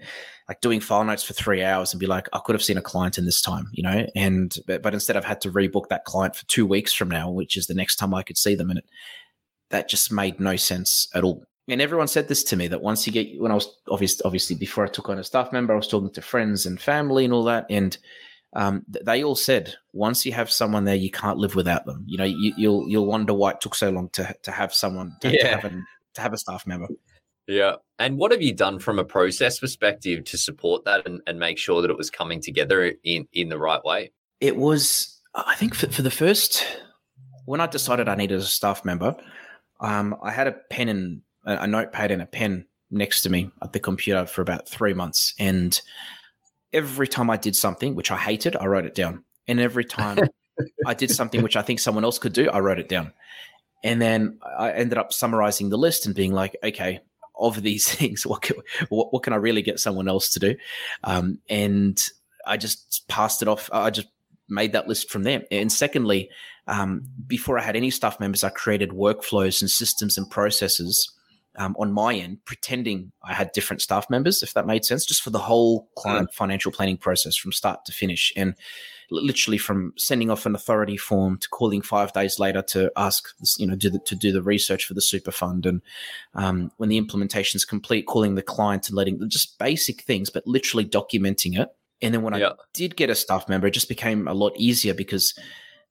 like 0.49 0.61
doing 0.61 0.81
file 0.81 1.05
notes 1.05 1.23
for 1.23 1.33
three 1.33 1.63
hours 1.63 1.93
and 1.93 2.01
be 2.01 2.07
like, 2.07 2.29
I 2.33 2.41
could 2.45 2.55
have 2.55 2.63
seen 2.63 2.79
a 2.79 2.83
client 2.83 3.19
in 3.19 3.25
this 3.25 3.41
time, 3.41 3.69
you 3.73 3.83
know, 3.83 4.07
and 4.17 4.57
but, 4.67 4.83
but 4.83 4.95
instead 4.95 5.17
I've 5.17 5.25
had 5.25 5.41
to 5.43 5.53
rebook 5.53 5.89
that 5.89 6.05
client 6.05 6.37
for 6.37 6.47
two 6.47 6.67
weeks 6.67 6.93
from 6.93 7.09
now, 7.09 7.31
which 7.31 7.57
is 7.57 7.67
the 7.67 7.75
next 7.75 7.97
time 7.97 8.15
I 8.15 8.23
could 8.23 8.39
see 8.39 8.55
them, 8.55 8.71
and 8.71 8.79
it 8.79 8.85
that 9.71 9.89
just 9.89 10.13
made 10.13 10.39
no 10.39 10.57
sense 10.57 11.09
at 11.15 11.25
all. 11.25 11.45
And 11.69 11.81
everyone 11.81 12.09
said 12.09 12.29
this 12.29 12.45
to 12.45 12.57
me 12.57 12.69
that 12.69 12.83
once 12.83 13.07
you 13.07 13.13
get 13.13 13.41
when 13.41 13.53
I 13.53 13.55
was 13.55 13.69
obviously 13.89 14.23
obviously 14.25 14.57
before 14.57 14.85
I 14.85 14.89
took 14.89 15.09
on 15.09 15.19
a 15.19 15.25
staff 15.25 15.53
member, 15.53 15.73
I 15.73 15.77
was 15.77 15.89
talking 15.89 16.11
to 16.11 16.23
friends 16.23 16.67
and 16.67 16.81
family 16.81 17.25
and 17.25 17.33
all 17.33 17.45
that, 17.45 17.67
and 17.71 17.97
um, 18.55 18.85
they 18.89 19.23
all 19.23 19.37
said 19.37 19.75
once 19.93 20.27
you 20.27 20.33
have 20.33 20.51
someone 20.51 20.85
there, 20.85 20.95
you 20.97 21.11
can't 21.11 21.39
live 21.39 21.55
without 21.55 21.87
them. 21.87 22.05
You 22.07 22.19
know, 22.19 22.25
you, 22.25 22.53
will 22.53 22.59
you'll, 22.59 22.89
you'll 22.89 23.07
wonder 23.07 23.33
why 23.33 23.53
it 23.53 23.61
took 23.61 23.75
so 23.75 23.91
long 23.91 24.11
to 24.11 24.35
to 24.43 24.51
have 24.51 24.75
someone 24.75 25.17
to, 25.21 25.33
yeah. 25.33 25.43
to, 25.43 25.49
have, 25.49 25.65
an, 25.65 25.87
to 26.15 26.21
have 26.21 26.33
a 26.33 26.39
staff 26.39 26.67
member. 26.67 26.89
Yeah. 27.47 27.77
And 27.99 28.19
what 28.19 28.33
have 28.33 28.43
you 28.43 28.55
done 28.55 28.79
from 28.79 28.99
a 28.99 29.05
process 29.05 29.59
perspective 29.59 30.25
to 30.25 30.39
support 30.39 30.85
that 30.85 31.07
and, 31.07 31.21
and 31.27 31.39
make 31.39 31.59
sure 31.59 31.83
that 31.83 31.91
it 31.91 31.97
was 31.97 32.11
coming 32.11 32.41
together 32.41 32.93
in, 33.05 33.27
in 33.33 33.49
the 33.49 33.59
right 33.59 33.85
way? 33.85 34.13
It 34.41 34.57
was, 34.57 35.21
I 35.35 35.55
think, 35.55 35.75
for, 35.75 35.91
for 35.91 36.03
the 36.03 36.11
first, 36.11 36.65
when 37.45 37.61
I 37.61 37.67
decided 37.67 38.09
I 38.09 38.15
needed 38.15 38.39
a 38.39 38.45
staff 38.45 38.85
member, 38.85 39.17
um, 39.81 40.17
I 40.23 40.31
had 40.31 40.47
a 40.47 40.53
pen 40.53 40.89
and 40.89 41.23
a, 41.45 41.63
a 41.63 41.67
notepad 41.67 42.11
and 42.11 42.23
a 42.23 42.27
pen 42.27 42.67
next 42.91 43.23
to 43.23 43.31
me 43.31 43.51
at 43.63 43.73
the 43.73 43.81
computer 43.81 44.27
for 44.27 44.43
about 44.43 44.69
three 44.69 44.95
months. 44.95 45.35
And 45.39 45.81
every 46.73 47.09
time 47.09 47.31
I 47.31 47.37
did 47.37 47.57
something 47.57 47.95
which 47.95 48.11
I 48.11 48.17
hated, 48.17 48.57
I 48.57 48.67
wrote 48.67 48.87
it 48.87 48.95
down. 48.95 49.25
And 49.49 49.59
every 49.59 49.85
time 49.85 50.19
I 50.87 50.95
did 50.95 51.11
something 51.11 51.43
which 51.43 51.57
I 51.57 51.63
think 51.63 51.81
someone 51.81 52.05
else 52.05 52.19
could 52.19 52.33
do, 52.33 52.49
I 52.51 52.61
wrote 52.61 52.79
it 52.79 52.89
down. 52.89 53.13
And 53.85 54.01
then 54.01 54.39
I 54.59 54.71
ended 54.73 54.99
up 54.99 55.13
summarizing 55.13 55.71
the 55.71 55.79
list 55.79 56.07
and 56.07 56.15
being 56.15 56.33
like, 56.33 56.57
okay, 56.63 57.01
of 57.39 57.63
these 57.63 57.89
things, 57.95 58.27
what 58.27 58.43
can, 58.43 58.57
what, 58.89 59.13
what 59.13 59.23
can 59.23 59.33
I 59.33 59.37
really 59.37 59.63
get 59.63 59.81
someone 59.81 60.09
else 60.09 60.31
to 60.31 60.41
do? 60.41 60.57
Um, 61.05 61.39
and 61.49 61.99
I 62.47 62.57
just 62.57 63.05
passed 63.09 63.43
it 63.43 63.49
off. 63.49 63.71
I 63.73 63.91
just 63.91 64.09
made 64.49 64.73
that 64.73 64.89
list 64.89 65.11
from 65.11 65.23
there. 65.23 65.43
And 65.51 65.73
secondly, 65.73 66.31
um, 66.67 67.09
before 67.27 67.59
I 67.59 67.63
had 67.63 67.77
any 67.77 67.91
staff 67.91 68.21
members, 68.21 68.45
I 68.45 68.51
created 68.51 68.91
workflows 68.91 69.61
and 69.61 69.71
systems 69.71 70.17
and 70.17 70.31
processes 70.31 71.13
um, 71.57 71.77
on 71.79 71.93
my 71.93 72.15
end, 72.15 72.39
pretending 72.45 73.13
I 73.23 73.35
had 73.35 73.53
different 73.53 73.83
staff 73.83 74.09
members, 74.09 74.43
if 74.43 74.55
that 74.55 74.67
made 74.67 74.85
sense, 74.85 75.05
just 75.05 75.23
for 75.23 75.31
the 75.31 75.39
whole 75.39 75.89
client 75.97 76.31
mm. 76.31 76.35
financial 76.35 76.73
planning 76.73 76.97
process 76.97 77.37
from 77.37 77.53
start 77.53 77.85
to 77.87 77.93
finish. 77.93 78.33
And 78.37 78.55
literally 79.11 79.59
from 79.59 79.93
sending 79.99 80.31
off 80.31 80.47
an 80.47 80.55
authority 80.55 80.97
form 80.97 81.39
to 81.39 81.49
calling 81.51 81.83
five 81.83 82.13
days 82.13 82.39
later 82.39 82.63
to 82.63 82.91
ask, 82.97 83.29
you 83.59 83.67
know, 83.67 83.75
do 83.75 83.91
the, 83.91 83.99
to 84.01 84.15
do 84.15 84.33
the 84.33 84.43
research 84.43 84.87
for 84.87 84.95
the 84.95 85.03
super 85.03 85.31
fund. 85.31 85.67
And 85.67 85.83
um, 86.35 86.73
when 86.79 86.89
the 86.89 86.97
implementation 86.97 87.59
is 87.59 87.65
complete, 87.65 88.07
calling 88.07 88.35
the 88.35 88.43
client 88.43 88.89
and 88.89 88.97
letting 88.97 89.21
just 89.29 89.59
basic 89.59 90.03
things, 90.03 90.31
but 90.31 90.47
literally 90.47 90.87
documenting 90.87 91.59
it. 91.59 91.69
And 92.01 92.15
then 92.15 92.23
when 92.23 92.35
yeah. 92.35 92.49
I 92.49 92.53
did 92.73 92.97
get 92.97 93.11
a 93.11 93.15
staff 93.15 93.49
member, 93.49 93.67
it 93.67 93.73
just 93.73 93.89
became 93.89 94.27
a 94.27 94.35
lot 94.35 94.55
easier 94.57 94.95
because 94.95 95.39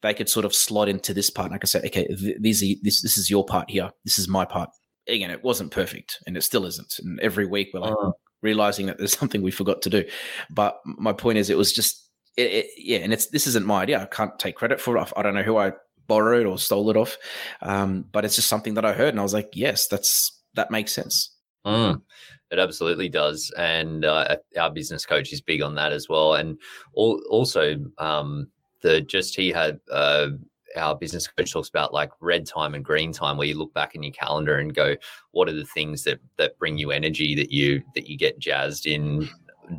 they 0.01 0.13
could 0.13 0.27
sort 0.27 0.46
of 0.46 0.56
slot 0.56 0.89
into 0.89 1.13
this 1.13 1.30
part. 1.30 1.48
And 1.48 1.56
I 1.56 1.58
could 1.60 1.70
say, 1.70 1.82
okay, 1.86 2.08
th- 2.08 2.38
these 2.39 2.63
are, 2.63 2.75
this, 2.82 3.01
this 3.01 3.18
is 3.18 3.30
your 3.30 3.46
part 3.46 3.70
here. 3.70 3.91
This 4.03 4.18
is 4.18 4.27
my 4.27 4.46
part 4.46 4.72
again, 5.12 5.32
it 5.32 5.44
wasn't 5.44 5.72
perfect 5.72 6.20
and 6.25 6.38
it 6.38 6.44
still 6.44 6.65
isn't. 6.65 6.96
And 7.00 7.20
every 7.20 7.46
week 7.46 7.70
we're 7.74 7.82
like 7.82 7.94
uh, 8.03 8.12
realizing 8.41 8.88
that 8.88 8.98
there's 8.98 9.18
something 9.18 9.41
we 9.41 9.51
forgot 9.51 9.82
to 9.84 9.89
do. 9.89 10.06
But 10.50 10.80
my 10.86 11.13
point 11.13 11.38
is, 11.38 11.50
it 11.50 11.58
was 11.58 11.74
just, 11.74 12.10
it, 12.38 12.51
it, 12.51 12.68
yeah, 12.77 13.00
and 13.00 13.12
it's 13.12 13.27
this 13.27 13.48
isn't 13.48 13.65
my 13.65 13.82
idea. 13.82 14.01
I 14.01 14.06
can't 14.06 14.38
take 14.39 14.56
credit 14.56 14.80
for 14.80 14.98
it. 14.98 15.13
I 15.15 15.22
don't 15.22 15.34
know 15.34 15.44
who 15.44 15.58
I 15.58 15.74
borrowed 16.08 16.46
or 16.46 16.58
stole 16.58 16.89
it 16.89 16.98
off, 16.98 17.18
um, 17.62 18.06
but 18.12 18.24
it's 18.24 18.36
just 18.36 18.48
something 18.48 18.75
that 18.75 18.86
I 18.86 18.94
heard, 18.94 19.09
and 19.09 19.20
I 19.20 19.24
was 19.24 19.33
like, 19.33 19.50
yes, 19.53 19.88
that's 19.88 20.42
that 20.55 20.72
makes 20.72 20.94
sense. 20.94 21.36
Mm, 21.66 22.01
it 22.50 22.57
absolutely 22.57 23.09
does, 23.09 23.51
and 23.57 24.05
uh, 24.05 24.38
our 24.57 24.72
business 24.72 25.05
coach 25.05 25.33
is 25.33 25.42
big 25.42 25.62
on 25.62 25.75
that 25.75 25.92
as 25.92 26.07
well. 26.07 26.36
And 26.36 26.57
also, 26.94 27.75
um, 27.98 28.48
the 28.81 29.01
just 29.01 29.36
he 29.36 29.50
had 29.50 29.81
uh, 29.92 30.29
our 30.75 30.96
business 30.96 31.27
coach 31.27 31.51
talks 31.51 31.70
about 31.70 31.94
like 31.94 32.12
red 32.20 32.46
time 32.46 32.74
and 32.74 32.86
green 32.86 33.12
time 33.12 33.38
where 33.38 33.48
you 33.48 33.57
look 33.57 33.74
back 33.74 33.96
in 33.96 34.03
your 34.03 34.14
calendar 34.14 34.57
and 34.57 34.74
go 34.74 34.96
what 35.31 35.48
are 35.48 35.53
the 35.53 35.66
things 35.66 36.03
that 36.03 36.20
that 36.38 36.57
bring 36.57 36.77
you 36.77 36.92
energy 36.92 37.36
that 37.36 37.51
you 37.51 37.81
that 37.96 38.07
you 38.07 38.18
get 38.18 38.40
jazzed 38.40 38.86
in 38.86 39.29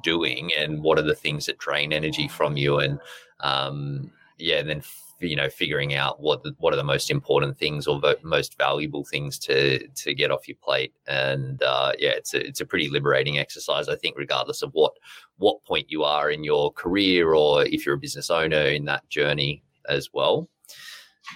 doing? 0.02 0.50
And 0.56 0.82
what 0.82 0.98
are 0.98 1.02
the 1.02 1.14
things 1.14 1.46
that 1.46 1.58
drain 1.58 1.92
energy 1.92 2.28
from 2.28 2.56
you? 2.56 2.78
And 2.78 2.98
um 3.40 4.10
yeah 4.38 4.62
then 4.62 4.82
you 5.20 5.36
know 5.36 5.48
figuring 5.48 5.94
out 5.94 6.20
what 6.20 6.42
the, 6.42 6.54
what 6.58 6.72
are 6.72 6.76
the 6.76 6.84
most 6.84 7.10
important 7.10 7.56
things 7.56 7.86
or 7.86 8.00
the 8.00 8.18
most 8.22 8.58
valuable 8.58 9.04
things 9.04 9.38
to 9.38 9.86
to 9.88 10.14
get 10.14 10.30
off 10.30 10.48
your 10.48 10.56
plate. 10.62 10.92
And 11.06 11.62
uh, 11.62 11.92
yeah 11.98 12.10
it's 12.10 12.34
a, 12.34 12.46
it's 12.46 12.60
a 12.60 12.66
pretty 12.66 12.88
liberating 12.88 13.38
exercise 13.38 13.88
i 13.88 13.96
think 13.96 14.16
regardless 14.16 14.62
of 14.62 14.70
what 14.72 14.92
what 15.36 15.64
point 15.64 15.90
you 15.90 16.02
are 16.02 16.30
in 16.30 16.44
your 16.44 16.72
career 16.72 17.34
or 17.34 17.64
if 17.64 17.86
you're 17.86 17.94
a 17.94 17.98
business 17.98 18.30
owner 18.30 18.62
in 18.62 18.84
that 18.86 19.08
journey 19.08 19.62
as 19.88 20.08
well 20.12 20.48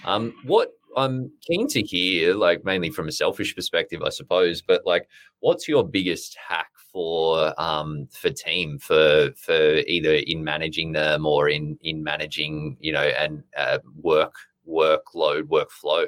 um, 0.05 0.33
what 0.45 0.71
I'm 0.95 1.31
keen 1.41 1.67
to 1.69 1.81
hear, 1.81 2.33
like 2.33 2.65
mainly 2.65 2.89
from 2.89 3.07
a 3.07 3.11
selfish 3.11 3.55
perspective, 3.55 4.01
I 4.03 4.09
suppose, 4.09 4.61
but 4.61 4.85
like, 4.85 5.07
what's 5.39 5.67
your 5.67 5.87
biggest 5.87 6.35
hack 6.47 6.69
for 6.91 7.53
um, 7.61 8.07
for 8.11 8.29
team 8.29 8.79
for 8.79 9.31
for 9.37 9.77
either 9.87 10.15
in 10.15 10.43
managing 10.43 10.93
them 10.93 11.25
or 11.25 11.49
in 11.49 11.77
in 11.81 12.03
managing, 12.03 12.77
you 12.79 12.91
know, 12.91 13.03
and 13.03 13.43
uh, 13.55 13.79
work 14.01 14.35
workload 14.67 15.43
workflow? 15.43 16.07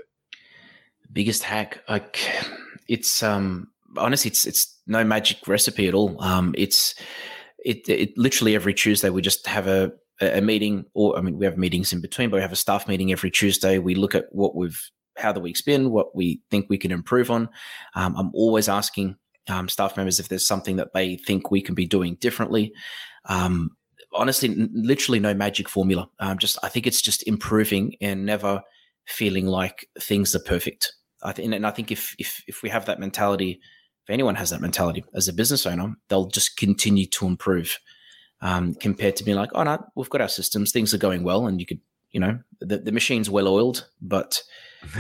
Biggest 1.12 1.44
hack, 1.44 1.84
like 1.88 2.20
it's 2.88 3.22
um 3.22 3.68
honestly, 3.98 4.30
it's 4.30 4.46
it's 4.48 4.80
no 4.88 5.04
magic 5.04 5.48
recipe 5.48 5.88
at 5.88 5.94
all. 5.94 6.22
Um, 6.22 6.56
it's 6.58 6.96
it, 7.64 7.88
it 7.90 8.18
literally 8.18 8.56
every 8.56 8.74
Tuesday 8.74 9.10
we 9.10 9.22
just 9.22 9.46
have 9.48 9.68
a 9.68 9.92
a 10.22 10.42
meeting, 10.42 10.86
or 10.94 11.18
I 11.18 11.22
mean, 11.22 11.38
we 11.38 11.46
have 11.46 11.58
meetings 11.58 11.94
in 11.94 12.02
between, 12.02 12.30
but 12.30 12.38
we 12.38 12.42
have 12.42 12.52
a 12.52 12.58
staff 12.58 12.88
meeting 12.88 13.12
every 13.12 13.32
Tuesday. 13.32 13.80
We 13.80 13.96
look 13.96 14.16
at 14.16 14.26
what 14.32 14.56
we've, 14.56 14.80
how 15.18 15.32
the 15.32 15.40
week's 15.40 15.62
been, 15.62 15.92
what 15.92 16.16
we 16.16 16.42
think 16.52 16.68
we 16.70 16.78
can 16.78 16.92
improve 16.92 17.32
on. 17.32 17.50
Um, 17.96 18.16
I'm 18.18 18.32
always 18.34 18.70
asking 18.70 19.16
um, 19.48 19.70
staff 19.70 19.98
members 19.98 20.20
if 20.20 20.28
there's 20.28 20.48
something 20.48 20.76
that 20.78 20.94
they 20.94 21.18
think 21.18 21.52
we 21.52 21.62
can 21.62 21.76
be 21.76 21.86
doing 21.86 22.16
differently. 22.16 22.74
Um, 23.26 23.72
honestly, 24.14 24.50
n- 24.50 24.70
literally 24.74 25.20
no 25.20 25.34
magic 25.34 25.70
formula. 25.70 26.10
Um, 26.20 26.38
just 26.38 26.58
I 26.64 26.70
think 26.70 26.88
it's 26.88 27.02
just 27.02 27.26
improving 27.28 27.96
and 28.02 28.26
never 28.26 28.62
feeling 29.08 29.46
like 29.46 29.88
things 30.00 30.36
are 30.36 30.40
perfect. 30.40 30.94
I 31.24 31.32
and 31.32 31.66
I 31.66 31.72
think 31.72 31.92
if 31.92 32.16
if 32.18 32.44
if 32.48 32.62
we 32.62 32.70
have 32.70 32.86
that 32.86 33.00
mentality, 33.00 33.60
if 34.04 34.10
anyone 34.10 34.36
has 34.36 34.52
that 34.52 34.62
mentality 34.62 35.04
as 35.14 35.28
a 35.28 35.34
business 35.34 35.66
owner, 35.66 35.96
they'll 36.08 36.28
just 36.28 36.58
continue 36.58 37.06
to 37.08 37.26
improve 37.26 37.78
um, 38.42 38.74
compared 38.76 39.16
to 39.18 39.24
being 39.24 39.38
like, 39.38 39.50
oh 39.54 39.64
no, 39.64 39.84
we've 39.96 40.10
got 40.10 40.22
our 40.22 40.30
systems, 40.30 40.72
things 40.72 40.94
are 40.94 41.00
going 41.00 41.24
well, 41.24 41.48
and 41.48 41.60
you 41.60 41.66
could, 41.66 41.80
you 42.12 42.20
know, 42.20 42.40
the, 42.62 42.78
the 42.78 42.92
machine's 42.92 43.30
well 43.30 43.48
oiled, 43.48 43.88
but 44.02 44.42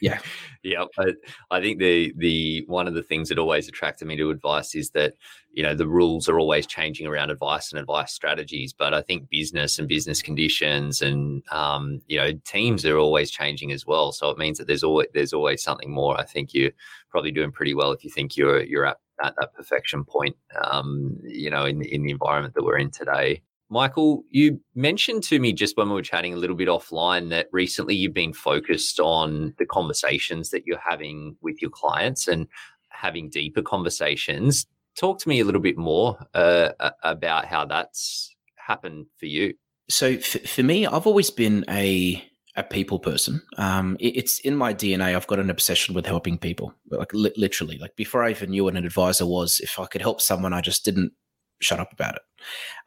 yeah, 0.00 0.18
yeah. 0.62 0.84
I, 0.98 1.12
I 1.50 1.60
think 1.60 1.78
the 1.78 2.12
the 2.16 2.64
one 2.68 2.86
of 2.86 2.94
the 2.94 3.02
things 3.02 3.28
that 3.28 3.38
always 3.38 3.68
attracted 3.68 4.06
me 4.06 4.16
to 4.16 4.30
advice 4.30 4.74
is 4.74 4.90
that 4.90 5.14
you 5.52 5.62
know 5.62 5.74
the 5.74 5.88
rules 5.88 6.28
are 6.28 6.38
always 6.38 6.66
changing 6.66 7.06
around 7.06 7.30
advice 7.30 7.72
and 7.72 7.80
advice 7.80 8.12
strategies, 8.12 8.72
but 8.72 8.94
I 8.94 9.02
think 9.02 9.28
business 9.28 9.78
and 9.78 9.88
business 9.88 10.22
conditions 10.22 11.02
and 11.02 11.42
um, 11.50 12.00
you 12.06 12.16
know 12.16 12.32
teams 12.44 12.86
are 12.86 12.98
always 12.98 13.30
changing 13.30 13.72
as 13.72 13.86
well. 13.86 14.12
So 14.12 14.30
it 14.30 14.38
means 14.38 14.58
that 14.58 14.68
there's 14.68 14.84
always 14.84 15.08
there's 15.14 15.32
always 15.32 15.62
something 15.62 15.90
more. 15.90 16.18
I 16.18 16.24
think 16.24 16.54
you're 16.54 16.72
probably 17.10 17.32
doing 17.32 17.50
pretty 17.50 17.74
well 17.74 17.92
if 17.92 18.04
you 18.04 18.10
think 18.10 18.36
you're 18.36 18.62
you're 18.62 18.86
at 18.86 18.98
at 19.22 19.34
that 19.38 19.54
perfection 19.54 20.04
point, 20.04 20.36
um, 20.62 21.18
you 21.24 21.50
know, 21.50 21.64
in, 21.64 21.82
in 21.82 22.02
the 22.02 22.10
environment 22.10 22.54
that 22.54 22.64
we're 22.64 22.78
in 22.78 22.90
today. 22.90 23.42
Michael, 23.68 24.22
you 24.30 24.60
mentioned 24.74 25.24
to 25.24 25.40
me 25.40 25.52
just 25.52 25.76
when 25.76 25.88
we 25.88 25.94
were 25.94 26.02
chatting 26.02 26.32
a 26.32 26.36
little 26.36 26.54
bit 26.54 26.68
offline 26.68 27.30
that 27.30 27.48
recently 27.50 27.96
you've 27.96 28.14
been 28.14 28.32
focused 28.32 29.00
on 29.00 29.54
the 29.58 29.66
conversations 29.66 30.50
that 30.50 30.66
you're 30.66 30.78
having 30.78 31.36
with 31.42 31.60
your 31.60 31.70
clients 31.70 32.28
and 32.28 32.46
having 32.90 33.28
deeper 33.28 33.62
conversations. 33.62 34.66
Talk 34.96 35.18
to 35.20 35.28
me 35.28 35.40
a 35.40 35.44
little 35.44 35.60
bit 35.60 35.76
more 35.76 36.16
uh, 36.32 36.70
about 37.02 37.46
how 37.46 37.66
that's 37.66 38.34
happened 38.54 39.06
for 39.18 39.26
you. 39.26 39.54
So, 39.88 40.16
for 40.18 40.62
me, 40.62 40.86
I've 40.86 41.06
always 41.06 41.30
been 41.30 41.64
a 41.68 42.24
a 42.56 42.62
people 42.62 42.98
person. 42.98 43.42
Um, 43.58 43.96
it, 44.00 44.16
it's 44.16 44.38
in 44.40 44.56
my 44.56 44.72
DNA. 44.72 45.14
I've 45.14 45.26
got 45.26 45.38
an 45.38 45.50
obsession 45.50 45.94
with 45.94 46.06
helping 46.06 46.38
people, 46.38 46.74
like 46.90 47.12
li- 47.12 47.32
literally. 47.36 47.78
Like 47.78 47.94
before 47.96 48.24
I 48.24 48.30
even 48.30 48.50
knew 48.50 48.64
what 48.64 48.76
an 48.76 48.84
advisor 48.84 49.26
was, 49.26 49.60
if 49.60 49.78
I 49.78 49.86
could 49.86 50.00
help 50.00 50.20
someone, 50.20 50.52
I 50.52 50.60
just 50.60 50.84
didn't 50.84 51.12
shut 51.60 51.80
up 51.80 51.92
about 51.92 52.16
it. 52.16 52.22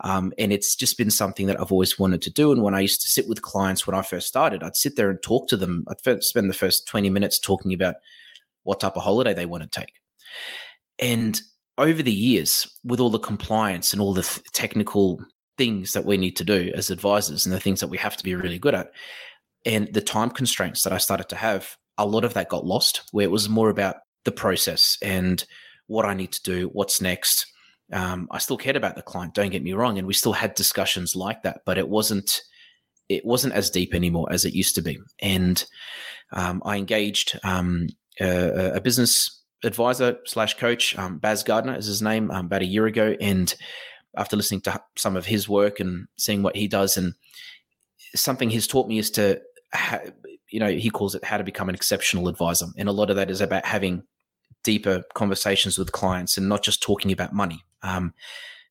Um, 0.01 0.33
and 0.37 0.51
it's 0.51 0.75
just 0.75 0.97
been 0.97 1.11
something 1.11 1.47
that 1.47 1.59
I've 1.59 1.71
always 1.71 1.99
wanted 1.99 2.21
to 2.23 2.31
do. 2.31 2.51
And 2.51 2.63
when 2.63 2.75
I 2.75 2.79
used 2.79 3.01
to 3.01 3.07
sit 3.07 3.27
with 3.27 3.41
clients 3.41 3.85
when 3.85 3.95
I 3.95 4.01
first 4.01 4.27
started, 4.27 4.63
I'd 4.63 4.75
sit 4.75 4.95
there 4.95 5.09
and 5.09 5.21
talk 5.21 5.47
to 5.49 5.57
them. 5.57 5.85
I'd 5.87 6.23
spend 6.23 6.49
the 6.49 6.55
first 6.55 6.87
20 6.87 7.09
minutes 7.09 7.39
talking 7.39 7.73
about 7.73 7.95
what 8.63 8.79
type 8.79 8.95
of 8.95 9.03
holiday 9.03 9.33
they 9.33 9.45
want 9.45 9.63
to 9.63 9.79
take. 9.79 9.93
And 10.99 11.39
over 11.77 12.03
the 12.03 12.11
years, 12.11 12.67
with 12.83 12.99
all 12.99 13.09
the 13.09 13.19
compliance 13.19 13.93
and 13.93 14.01
all 14.01 14.13
the 14.13 14.23
th- 14.23 14.43
technical 14.51 15.19
things 15.57 15.93
that 15.93 16.05
we 16.05 16.17
need 16.17 16.35
to 16.37 16.43
do 16.43 16.71
as 16.75 16.89
advisors 16.89 17.45
and 17.45 17.53
the 17.53 17.59
things 17.59 17.79
that 17.79 17.87
we 17.89 17.97
have 17.97 18.17
to 18.17 18.23
be 18.23 18.35
really 18.35 18.59
good 18.59 18.75
at, 18.75 18.91
and 19.65 19.93
the 19.93 20.01
time 20.01 20.29
constraints 20.29 20.83
that 20.83 20.93
I 20.93 20.97
started 20.97 21.29
to 21.29 21.35
have, 21.35 21.75
a 21.97 22.05
lot 22.05 22.23
of 22.23 22.33
that 22.33 22.49
got 22.49 22.65
lost, 22.65 23.03
where 23.11 23.25
it 23.25 23.31
was 23.31 23.49
more 23.49 23.69
about 23.69 23.97
the 24.25 24.31
process 24.31 24.97
and 25.01 25.43
what 25.87 26.05
I 26.05 26.13
need 26.13 26.31
to 26.33 26.43
do, 26.43 26.69
what's 26.73 27.01
next. 27.01 27.45
Um, 27.91 28.27
I 28.31 28.37
still 28.37 28.57
cared 28.57 28.75
about 28.75 28.95
the 28.95 29.01
client, 29.01 29.33
don't 29.33 29.49
get 29.49 29.63
me 29.63 29.73
wrong, 29.73 29.97
and 29.97 30.07
we 30.07 30.13
still 30.13 30.33
had 30.33 30.53
discussions 30.53 31.15
like 31.15 31.43
that, 31.43 31.61
but 31.65 31.77
it 31.77 31.89
wasn't 31.89 32.41
it 33.09 33.25
wasn't 33.25 33.53
as 33.53 33.71
deep 33.71 33.95
anymore 33.95 34.27
as 34.31 34.45
it 34.45 34.53
used 34.53 34.75
to 34.75 34.83
be. 34.83 34.99
And 35.19 35.65
um, 36.31 36.61
I 36.63 36.77
engaged 36.77 37.39
um, 37.43 37.87
a, 38.19 38.73
a, 38.75 38.81
business 38.81 39.41
advisor 39.63 40.17
slash 40.25 40.57
coach, 40.57 40.97
um, 40.97 41.17
Baz 41.17 41.41
Gardner 41.43 41.75
is 41.75 41.87
his 41.87 42.03
name, 42.03 42.29
um, 42.29 42.45
about 42.45 42.61
a 42.61 42.67
year 42.67 42.85
ago. 42.85 43.15
And 43.19 43.53
after 44.15 44.37
listening 44.37 44.61
to 44.61 44.79
some 44.95 45.17
of 45.17 45.25
his 45.25 45.49
work 45.49 45.79
and 45.79 46.07
seeing 46.17 46.43
what 46.43 46.55
he 46.55 46.67
does, 46.67 46.97
and 46.97 47.15
something 48.15 48.49
he's 48.49 48.67
taught 48.67 48.87
me 48.87 48.99
is 48.99 49.09
to, 49.11 49.41
you 50.49 50.59
know, 50.59 50.69
he 50.69 50.89
calls 50.89 51.15
it 51.15 51.23
how 51.23 51.37
to 51.37 51.43
become 51.43 51.69
an 51.69 51.75
exceptional 51.75 52.27
advisor. 52.27 52.67
And 52.77 52.89
a 52.89 52.93
lot 52.93 53.09
of 53.09 53.15
that 53.15 53.29
is 53.29 53.41
about 53.41 53.65
having 53.65 54.03
deeper 54.63 55.03
conversations 55.13 55.77
with 55.77 55.91
clients 55.91 56.37
and 56.37 56.49
not 56.49 56.63
just 56.63 56.81
talking 56.81 57.11
about 57.11 57.33
money. 57.33 57.63
Um, 57.81 58.13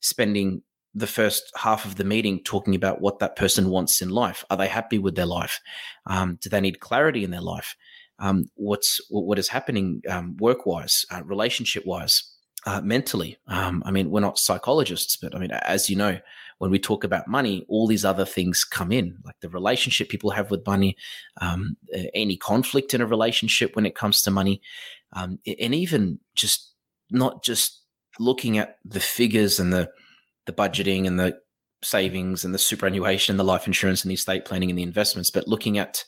spending 0.01 0.63
the 0.95 1.07
first 1.07 1.53
half 1.57 1.85
of 1.85 1.97
the 1.97 2.05
meeting 2.05 2.41
talking 2.45 2.75
about 2.75 3.01
what 3.01 3.19
that 3.19 3.37
person 3.37 3.69
wants 3.69 4.03
in 4.03 4.09
life. 4.09 4.45
Are 4.51 4.57
they 4.57 4.69
happy 4.69 4.99
with 4.99 5.15
their 5.15 5.27
life? 5.27 5.61
Um, 6.07 6.39
do 6.41 6.49
they 6.49 6.61
need 6.61 6.81
clarity 6.81 7.25
in 7.25 7.31
their 7.31 7.41
life? 7.41 7.77
Um, 8.19 8.51
what's 8.55 9.01
what 9.11 9.39
is 9.39 9.49
happening 9.49 10.03
um, 10.09 10.37
work 10.39 10.67
wise, 10.67 11.07
uh, 11.11 11.23
relationship 11.25 11.87
wise, 11.87 12.35
uh, 12.67 12.81
mentally? 12.81 13.37
Um, 13.47 13.83
I 13.87 13.93
mean, 13.93 14.11
we're 14.11 14.21
not 14.21 14.39
psychologists, 14.39 15.17
but 15.17 15.35
I 15.35 15.39
mean, 15.39 15.53
as 15.53 15.89
you 15.89 15.95
know, 15.95 16.19
when 16.59 16.71
we 16.71 16.79
talk 16.79 17.05
about 17.05 17.29
money, 17.29 17.65
all 17.69 17.87
these 17.87 18.05
other 18.05 18.25
things 18.25 18.65
come 18.65 18.93
in, 18.93 19.17
like 19.25 19.39
the 19.41 19.49
relationship 19.49 20.09
people 20.09 20.31
have 20.31 20.51
with 20.51 20.67
money, 20.67 20.97
um, 21.41 21.77
any 22.15 22.37
conflict 22.37 22.95
in 22.95 23.01
a 23.01 23.07
relationship 23.07 23.75
when 23.75 23.87
it 23.87 23.95
comes 23.95 24.21
to 24.23 24.31
money, 24.31 24.61
um, 25.15 25.39
and 25.47 25.75
even 25.75 26.19
just 26.35 26.73
not 27.11 27.43
just 27.43 27.83
looking 28.19 28.59
at 28.59 28.79
the 28.85 29.01
figures 29.01 29.59
and 29.59 29.73
the 29.73 29.89
the 30.47 30.53
budgeting 30.53 31.07
and 31.07 31.21
the 31.21 31.39
savings 31.83 32.45
and 32.45 32.55
the 32.55 32.59
superannuation 32.59 33.33
and 33.33 33.41
the 33.41 33.45
life 33.45 33.67
insurance 33.67 34.03
and 34.03 34.11
the 34.11 34.15
estate 34.15 34.45
planning 34.45 34.71
and 34.71 34.79
the 34.79 34.83
investments, 34.83 35.31
but 35.31 35.47
looking 35.47 35.79
at 35.79 36.05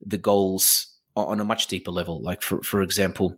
the 0.00 0.16
goals 0.16 0.88
on 1.16 1.40
a 1.40 1.44
much 1.44 1.66
deeper 1.66 1.90
level. 1.90 2.22
Like 2.22 2.42
for 2.42 2.62
for 2.62 2.82
example, 2.82 3.36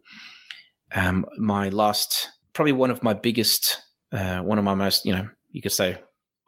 um, 0.95 1.27
my 1.39 1.69
last 1.71 2.29
probably 2.53 2.73
one 2.73 2.91
of 2.91 3.03
my 3.03 3.15
biggest, 3.15 3.81
uh, 4.13 4.39
one 4.39 4.59
of 4.59 4.65
my 4.65 4.75
most 4.75 5.05
you 5.05 5.13
know 5.13 5.29
you 5.51 5.61
could 5.61 5.73
say 5.73 5.99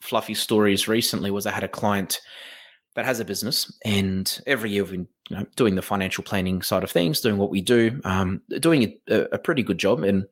fluffy 0.00 0.34
stories 0.34 0.88
recently 0.88 1.30
was 1.30 1.46
I 1.46 1.52
had 1.52 1.64
a 1.64 1.68
client 1.68 2.20
that 2.96 3.04
has 3.04 3.20
a 3.20 3.24
business, 3.24 3.72
and 3.84 4.40
every 4.46 4.70
year 4.70 4.82
we've 4.82 4.92
been 4.92 5.08
you 5.28 5.36
know, 5.36 5.46
doing 5.54 5.74
the 5.74 5.82
financial 5.82 6.24
planning 6.24 6.62
side 6.62 6.82
of 6.82 6.90
things, 6.90 7.20
doing 7.20 7.36
what 7.36 7.50
we 7.50 7.60
do, 7.60 8.00
um, 8.04 8.40
doing 8.58 8.94
a, 9.08 9.20
a, 9.32 9.38
pretty 9.38 9.62
good 9.62 9.78
job, 9.78 10.02
and 10.02 10.24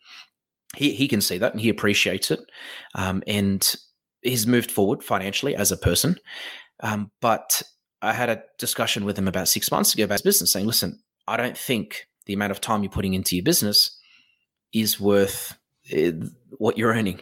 he 0.77 0.95
he 0.95 1.07
can 1.07 1.21
see 1.21 1.39
that 1.39 1.53
and 1.53 1.61
he 1.61 1.69
appreciates 1.69 2.31
it, 2.31 2.41
um, 2.95 3.23
and 3.27 3.77
he's 4.23 4.47
moved 4.47 4.71
forward 4.71 5.05
financially 5.05 5.55
as 5.55 5.71
a 5.73 5.77
person. 5.77 6.17
Um, 6.81 7.11
but 7.21 7.63
I 8.01 8.15
had 8.15 8.31
a 8.31 8.43
discussion 8.59 9.05
with 9.05 9.19
him 9.19 9.29
about 9.29 9.49
six 9.49 9.71
months 9.71 9.95
ago 9.95 10.05
about 10.05 10.15
his 10.15 10.23
business, 10.23 10.53
saying, 10.53 10.67
"Listen, 10.67 11.01
I 11.29 11.37
don't 11.37 11.59
think 11.59 12.07
the 12.27 12.33
amount 12.33 12.53
of 12.53 12.61
time 12.61 12.83
you're 12.83 12.91
putting 12.91 13.15
into 13.15 13.37
your 13.37 13.45
business 13.45 13.99
is 14.73 14.99
worth 14.99 15.59
uh, 15.95 16.13
what 16.57 16.79
you're 16.79 16.95
earning." 16.95 17.21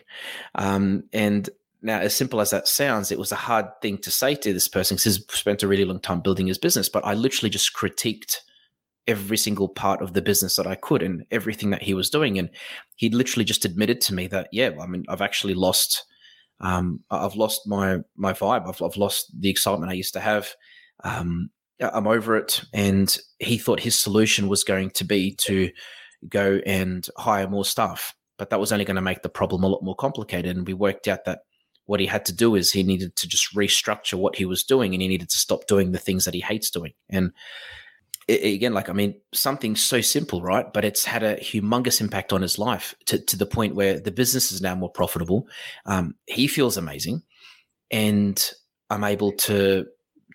Um, 0.54 1.04
and 1.12 1.50
now, 1.82 1.98
as 1.98 2.14
simple 2.14 2.40
as 2.40 2.50
that 2.50 2.68
sounds, 2.68 3.10
it 3.10 3.18
was 3.18 3.32
a 3.32 3.36
hard 3.36 3.66
thing 3.82 3.98
to 3.98 4.10
say 4.10 4.34
to 4.36 4.52
this 4.52 4.68
person 4.68 4.94
because 4.94 5.16
he's 5.16 5.26
spent 5.36 5.62
a 5.62 5.68
really 5.68 5.84
long 5.84 6.00
time 6.00 6.20
building 6.20 6.46
his 6.46 6.58
business. 6.58 6.88
But 6.88 7.04
I 7.04 7.14
literally 7.14 7.50
just 7.50 7.74
critiqued 7.74 8.36
every 9.08 9.36
single 9.36 9.68
part 9.68 10.00
of 10.00 10.12
the 10.12 10.22
business 10.22 10.54
that 10.56 10.66
I 10.66 10.76
could 10.76 11.02
and 11.02 11.24
everything 11.32 11.70
that 11.70 11.82
he 11.82 11.92
was 11.92 12.08
doing. 12.08 12.38
And 12.38 12.50
he 12.94 13.10
literally 13.10 13.44
just 13.44 13.64
admitted 13.64 14.00
to 14.02 14.14
me 14.14 14.28
that, 14.28 14.48
yeah, 14.52 14.70
I 14.80 14.86
mean, 14.86 15.04
I've 15.08 15.20
actually 15.20 15.54
lost, 15.54 16.04
um, 16.60 17.00
I've 17.10 17.34
lost 17.34 17.62
my 17.66 17.98
my 18.16 18.32
vibe. 18.32 18.68
I've, 18.68 18.80
I've 18.80 18.96
lost 18.96 19.32
the 19.36 19.50
excitement 19.50 19.90
I 19.90 19.96
used 19.96 20.14
to 20.14 20.20
have. 20.20 20.54
Um, 21.02 21.50
I'm 21.80 22.06
over 22.06 22.36
it. 22.36 22.62
And 22.72 23.16
he 23.40 23.58
thought 23.58 23.80
his 23.80 24.00
solution 24.00 24.46
was 24.46 24.62
going 24.62 24.90
to 24.90 25.04
be 25.04 25.34
to 25.40 25.70
go 26.28 26.60
and 26.64 27.04
hire 27.16 27.48
more 27.48 27.64
staff, 27.64 28.14
but 28.38 28.50
that 28.50 28.60
was 28.60 28.72
only 28.72 28.84
going 28.84 28.94
to 28.94 29.02
make 29.02 29.22
the 29.22 29.28
problem 29.28 29.64
a 29.64 29.68
lot 29.68 29.82
more 29.82 29.96
complicated. 29.96 30.56
And 30.56 30.64
we 30.64 30.74
worked 30.74 31.08
out 31.08 31.24
that 31.24 31.40
what 31.86 32.00
he 32.00 32.06
had 32.06 32.24
to 32.26 32.32
do 32.32 32.54
is 32.54 32.72
he 32.72 32.82
needed 32.82 33.16
to 33.16 33.28
just 33.28 33.54
restructure 33.54 34.14
what 34.14 34.36
he 34.36 34.44
was 34.44 34.62
doing 34.64 34.94
and 34.94 35.02
he 35.02 35.08
needed 35.08 35.28
to 35.30 35.38
stop 35.38 35.66
doing 35.66 35.92
the 35.92 35.98
things 35.98 36.24
that 36.24 36.34
he 36.34 36.40
hates 36.40 36.70
doing. 36.70 36.92
And 37.10 37.32
again, 38.28 38.72
like, 38.72 38.88
I 38.88 38.92
mean, 38.92 39.20
something 39.34 39.76
so 39.76 40.00
simple, 40.00 40.42
right? 40.42 40.72
But 40.72 40.84
it's 40.84 41.04
had 41.04 41.22
a 41.22 41.36
humongous 41.36 42.00
impact 42.00 42.32
on 42.32 42.42
his 42.42 42.58
life 42.58 42.94
to, 43.06 43.18
to 43.18 43.36
the 43.36 43.46
point 43.46 43.74
where 43.74 43.98
the 43.98 44.12
business 44.12 44.52
is 44.52 44.62
now 44.62 44.74
more 44.74 44.90
profitable. 44.90 45.48
Um, 45.86 46.14
he 46.26 46.46
feels 46.46 46.76
amazing. 46.76 47.22
And 47.90 48.50
I'm 48.90 49.04
able 49.04 49.32
to 49.32 49.86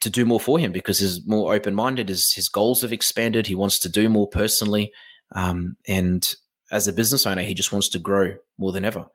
to 0.02 0.10
do 0.12 0.26
more 0.26 0.40
for 0.40 0.60
him 0.60 0.72
because 0.72 1.00
he's 1.00 1.26
more 1.26 1.54
open 1.54 1.74
minded. 1.74 2.10
His 2.10 2.32
his 2.32 2.50
goals 2.50 2.82
have 2.82 2.94
expanded. 2.94 3.48
He 3.48 3.56
wants 3.56 3.80
to 3.80 3.90
do 3.90 4.10
more 4.10 4.28
personally, 4.28 4.92
um, 5.34 5.76
and 5.88 6.28
as 6.72 6.88
a 6.88 6.94
business 6.94 7.26
owner, 7.26 7.42
he 7.42 7.54
just 7.54 7.72
wants 7.72 7.90
to 7.90 8.00
grow 8.00 8.36
more 8.58 8.72
than 8.72 8.86
ever. 8.86 9.08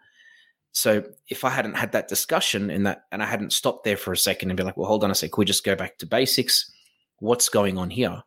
So 0.72 1.04
if 1.28 1.44
I 1.44 1.50
hadn't 1.50 1.74
had 1.74 1.92
that 1.92 2.08
discussion 2.08 2.70
and 2.70 2.86
that, 2.86 3.04
and 3.12 3.22
I 3.22 3.26
hadn't 3.26 3.52
stopped 3.52 3.84
there 3.84 3.96
for 3.96 4.12
a 4.12 4.16
second 4.16 4.50
and 4.50 4.56
be 4.56 4.62
like, 4.62 4.76
well, 4.76 4.88
hold 4.88 5.04
on 5.04 5.10
a 5.10 5.14
sec, 5.14 5.30
could 5.30 5.40
we 5.40 5.44
just 5.44 5.64
go 5.64 5.76
back 5.76 5.98
to 5.98 6.06
basics? 6.06 6.70
What's 7.18 7.50
going 7.50 7.76
on 7.76 7.90
here? 7.90 8.22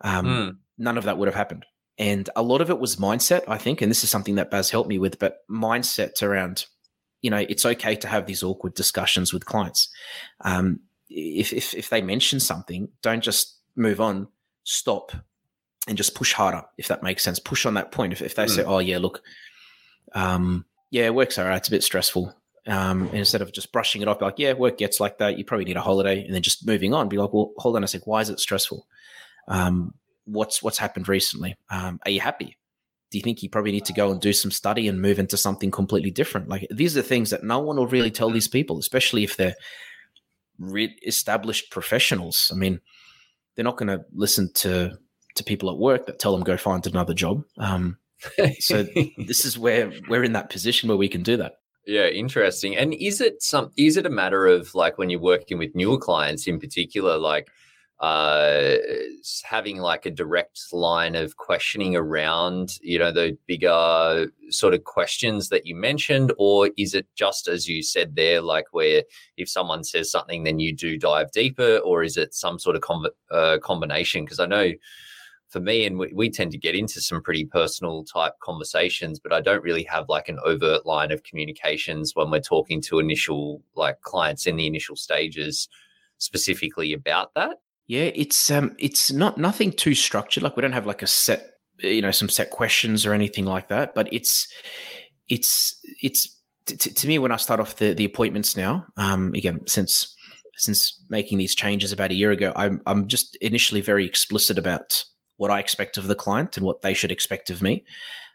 Um, 0.00 0.26
mm. 0.26 0.56
None 0.76 0.98
of 0.98 1.04
that 1.04 1.18
would 1.18 1.28
have 1.28 1.34
happened. 1.34 1.66
And 1.96 2.28
a 2.36 2.42
lot 2.42 2.60
of 2.60 2.70
it 2.70 2.78
was 2.78 2.96
mindset, 2.96 3.42
I 3.48 3.58
think. 3.58 3.80
And 3.80 3.90
this 3.90 4.04
is 4.04 4.10
something 4.10 4.36
that 4.36 4.50
Baz 4.50 4.70
helped 4.70 4.88
me 4.88 4.98
with, 4.98 5.18
but 5.18 5.38
mindsets 5.50 6.22
around, 6.22 6.66
you 7.22 7.30
know, 7.30 7.44
it's 7.48 7.66
okay 7.66 7.94
to 7.96 8.08
have 8.08 8.26
these 8.26 8.42
awkward 8.42 8.74
discussions 8.74 9.32
with 9.32 9.46
clients. 9.46 9.88
Um, 10.40 10.80
if, 11.08 11.52
if, 11.52 11.74
if 11.74 11.90
they 11.90 12.02
mention 12.02 12.40
something, 12.40 12.88
don't 13.02 13.22
just 13.22 13.58
move 13.76 14.00
on, 14.00 14.28
stop 14.64 15.12
and 15.86 15.96
just 15.96 16.14
push 16.14 16.32
harder, 16.32 16.62
if 16.76 16.88
that 16.88 17.02
makes 17.02 17.24
sense. 17.24 17.38
Push 17.38 17.66
on 17.66 17.74
that 17.74 17.92
point. 17.92 18.12
If, 18.12 18.20
if 18.20 18.34
they 18.34 18.44
mm. 18.44 18.50
say, 18.50 18.64
oh, 18.64 18.78
yeah, 18.78 18.98
look, 18.98 19.22
um, 20.12 20.64
yeah, 20.90 21.10
work's 21.10 21.38
all 21.38 21.46
right. 21.46 21.56
It's 21.56 21.68
a 21.68 21.72
bit 21.72 21.82
stressful. 21.82 22.34
Um, 22.66 23.08
instead 23.14 23.40
of 23.40 23.52
just 23.52 23.72
brushing 23.72 24.02
it 24.02 24.08
off, 24.08 24.20
like, 24.20 24.38
yeah, 24.38 24.52
work 24.52 24.76
gets 24.76 25.00
like 25.00 25.18
that. 25.18 25.38
You 25.38 25.44
probably 25.44 25.64
need 25.64 25.76
a 25.76 25.80
holiday, 25.82 26.24
and 26.24 26.34
then 26.34 26.42
just 26.42 26.66
moving 26.66 26.92
on. 26.92 27.08
Be 27.08 27.16
like, 27.16 27.32
well, 27.32 27.52
hold 27.56 27.76
on 27.76 27.84
a 27.84 27.88
sec. 27.88 28.06
Why 28.06 28.20
is 28.20 28.30
it 28.30 28.40
stressful? 28.40 28.86
Um, 29.48 29.94
what's 30.24 30.62
what's 30.62 30.78
happened 30.78 31.08
recently? 31.08 31.56
Um, 31.70 31.98
are 32.04 32.10
you 32.10 32.20
happy? 32.20 32.56
Do 33.10 33.16
you 33.16 33.22
think 33.22 33.42
you 33.42 33.48
probably 33.48 33.72
need 33.72 33.86
to 33.86 33.94
go 33.94 34.10
and 34.10 34.20
do 34.20 34.34
some 34.34 34.50
study 34.50 34.86
and 34.86 35.00
move 35.00 35.18
into 35.18 35.38
something 35.38 35.70
completely 35.70 36.10
different? 36.10 36.48
Like 36.48 36.66
these 36.70 36.96
are 36.96 37.02
things 37.02 37.30
that 37.30 37.42
no 37.42 37.58
one 37.58 37.76
will 37.76 37.86
really 37.86 38.10
tell 38.10 38.30
these 38.30 38.48
people, 38.48 38.78
especially 38.78 39.24
if 39.24 39.36
they're 39.36 39.56
re- 40.58 40.96
established 41.06 41.70
professionals. 41.70 42.50
I 42.52 42.58
mean, 42.58 42.80
they're 43.54 43.64
not 43.64 43.78
going 43.78 43.88
to 43.88 44.04
listen 44.12 44.52
to 44.56 44.98
to 45.36 45.44
people 45.44 45.70
at 45.70 45.78
work 45.78 46.06
that 46.06 46.18
tell 46.18 46.32
them 46.32 46.44
go 46.44 46.56
find 46.56 46.86
another 46.86 47.14
job. 47.14 47.44
Um, 47.56 47.96
so 48.58 48.82
this 49.18 49.44
is 49.44 49.58
where 49.58 49.92
we're 50.08 50.24
in 50.24 50.32
that 50.32 50.50
position 50.50 50.88
where 50.88 50.98
we 50.98 51.08
can 51.08 51.22
do 51.22 51.36
that. 51.36 51.54
Yeah, 51.86 52.06
interesting. 52.08 52.76
And 52.76 52.92
is 52.92 53.20
it 53.22 53.42
some 53.42 53.70
is 53.78 53.96
it 53.96 54.04
a 54.04 54.10
matter 54.10 54.46
of 54.46 54.74
like 54.74 54.98
when 54.98 55.08
you're 55.08 55.20
working 55.20 55.56
with 55.56 55.74
newer 55.74 55.96
clients 55.96 56.46
in 56.46 56.60
particular, 56.60 57.16
like 57.16 57.48
uh 58.00 58.76
having 59.42 59.78
like 59.78 60.06
a 60.06 60.10
direct 60.10 60.60
line 60.70 61.16
of 61.16 61.36
questioning 61.38 61.96
around, 61.96 62.76
you 62.82 62.98
know, 62.98 63.10
the 63.10 63.38
bigger 63.46 64.30
sort 64.50 64.74
of 64.74 64.84
questions 64.84 65.48
that 65.48 65.64
you 65.64 65.74
mentioned, 65.74 66.30
or 66.36 66.70
is 66.76 66.92
it 66.92 67.06
just 67.16 67.48
as 67.48 67.66
you 67.66 67.82
said 67.82 68.14
there, 68.16 68.42
like 68.42 68.66
where 68.72 69.02
if 69.38 69.48
someone 69.48 69.82
says 69.82 70.10
something, 70.10 70.44
then 70.44 70.58
you 70.58 70.74
do 70.74 70.98
dive 70.98 71.32
deeper, 71.32 71.78
or 71.78 72.02
is 72.02 72.18
it 72.18 72.34
some 72.34 72.58
sort 72.58 72.76
of 72.76 72.82
com- 72.82 73.08
uh, 73.30 73.56
combination? 73.62 74.26
Because 74.26 74.40
I 74.40 74.46
know 74.46 74.72
for 75.48 75.60
me, 75.60 75.86
and 75.86 75.98
we, 75.98 76.12
we 76.14 76.30
tend 76.30 76.52
to 76.52 76.58
get 76.58 76.74
into 76.74 77.00
some 77.00 77.22
pretty 77.22 77.46
personal 77.46 78.04
type 78.04 78.34
conversations, 78.42 79.18
but 79.18 79.32
I 79.32 79.40
don't 79.40 79.62
really 79.62 79.84
have 79.84 80.08
like 80.08 80.28
an 80.28 80.38
overt 80.44 80.84
line 80.84 81.10
of 81.10 81.22
communications 81.22 82.14
when 82.14 82.30
we're 82.30 82.40
talking 82.40 82.80
to 82.82 82.98
initial 82.98 83.62
like 83.74 84.00
clients 84.02 84.46
in 84.46 84.56
the 84.56 84.66
initial 84.66 84.96
stages 84.96 85.68
specifically 86.18 86.92
about 86.92 87.32
that. 87.34 87.58
Yeah, 87.86 88.10
it's 88.14 88.50
um 88.50 88.76
it's 88.78 89.10
not 89.10 89.38
nothing 89.38 89.72
too 89.72 89.94
structured. 89.94 90.42
Like 90.42 90.56
we 90.56 90.60
don't 90.60 90.72
have 90.72 90.86
like 90.86 91.02
a 91.02 91.06
set 91.06 91.54
you 91.78 92.02
know 92.02 92.10
some 92.10 92.28
set 92.28 92.50
questions 92.50 93.06
or 93.06 93.14
anything 93.14 93.46
like 93.46 93.68
that, 93.68 93.94
but 93.94 94.12
it's 94.12 94.46
it's 95.28 95.80
it's 96.02 96.36
t- 96.66 96.76
to 96.76 97.08
me 97.08 97.18
when 97.18 97.32
I 97.32 97.36
start 97.36 97.60
off 97.60 97.76
the 97.76 97.94
the 97.94 98.04
appointments 98.04 98.56
now, 98.56 98.86
um 98.98 99.32
again 99.34 99.66
since 99.66 100.14
since 100.58 101.00
making 101.08 101.38
these 101.38 101.54
changes 101.54 101.92
about 101.92 102.10
a 102.10 102.14
year 102.14 102.32
ago, 102.32 102.52
I'm 102.56 102.82
I'm 102.84 103.06
just 103.08 103.36
initially 103.36 103.80
very 103.80 104.04
explicit 104.04 104.58
about 104.58 105.04
what 105.38 105.50
I 105.50 105.60
expect 105.60 105.96
of 105.96 106.06
the 106.06 106.14
client 106.14 106.56
and 106.56 106.66
what 106.66 106.82
they 106.82 106.92
should 106.92 107.10
expect 107.10 107.48
of 107.48 107.62
me. 107.62 107.84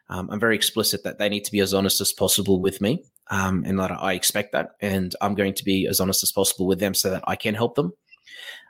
Um, 0.10 0.30
I'm 0.32 0.39
very 0.39 0.56
explicit 0.56 1.04
that 1.04 1.20
they 1.20 1.30
need 1.30 1.46
to 1.46 1.52
be 1.52 1.60
as 1.60 1.74
honest 1.74 2.02
as 2.02 2.12
possible 2.12 2.60
with 2.60 2.82
me, 2.82 3.04
um, 3.30 3.63
and 3.66 3.80
that 3.80 3.92
I 3.92 4.13
expect 4.13 4.52
that, 4.52 4.72
and 4.82 5.16
I'm 5.22 5.36
going 5.36 5.54
to 5.54 5.63
be 5.63 5.88
as 5.88 6.00
honest 6.00 6.24
as 6.24 6.32
possible 6.32 6.66
with 6.66 6.80
them 6.80 6.94
so 6.94 7.10
that 7.10 7.24
I 7.28 7.36
can 7.36 7.56
help 7.56 7.76
them. 7.76 7.94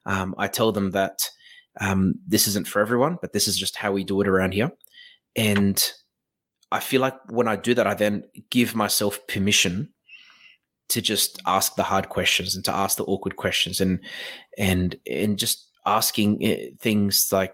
Um, 0.05 0.35
I 0.37 0.47
tell 0.47 0.71
them 0.71 0.91
that 0.91 1.29
um, 1.79 2.15
this 2.27 2.47
isn't 2.47 2.67
for 2.67 2.81
everyone, 2.81 3.17
but 3.21 3.33
this 3.33 3.47
is 3.47 3.57
just 3.57 3.77
how 3.77 3.91
we 3.91 4.03
do 4.03 4.21
it 4.21 4.27
around 4.27 4.53
here, 4.53 4.71
and 5.35 5.91
I 6.71 6.79
feel 6.79 7.01
like 7.01 7.15
when 7.29 7.47
I 7.47 7.55
do 7.55 7.73
that, 7.75 7.87
I 7.87 7.93
then 7.93 8.23
give 8.49 8.75
myself 8.75 9.25
permission 9.27 9.89
to 10.89 11.01
just 11.01 11.41
ask 11.45 11.75
the 11.75 11.83
hard 11.83 12.09
questions 12.09 12.55
and 12.55 12.65
to 12.65 12.75
ask 12.75 12.97
the 12.97 13.05
awkward 13.05 13.35
questions 13.35 13.81
and 13.81 13.99
and 14.57 14.95
and 15.09 15.39
just 15.39 15.69
asking 15.85 16.43
eh, 16.43 16.69
things 16.79 17.29
like 17.31 17.53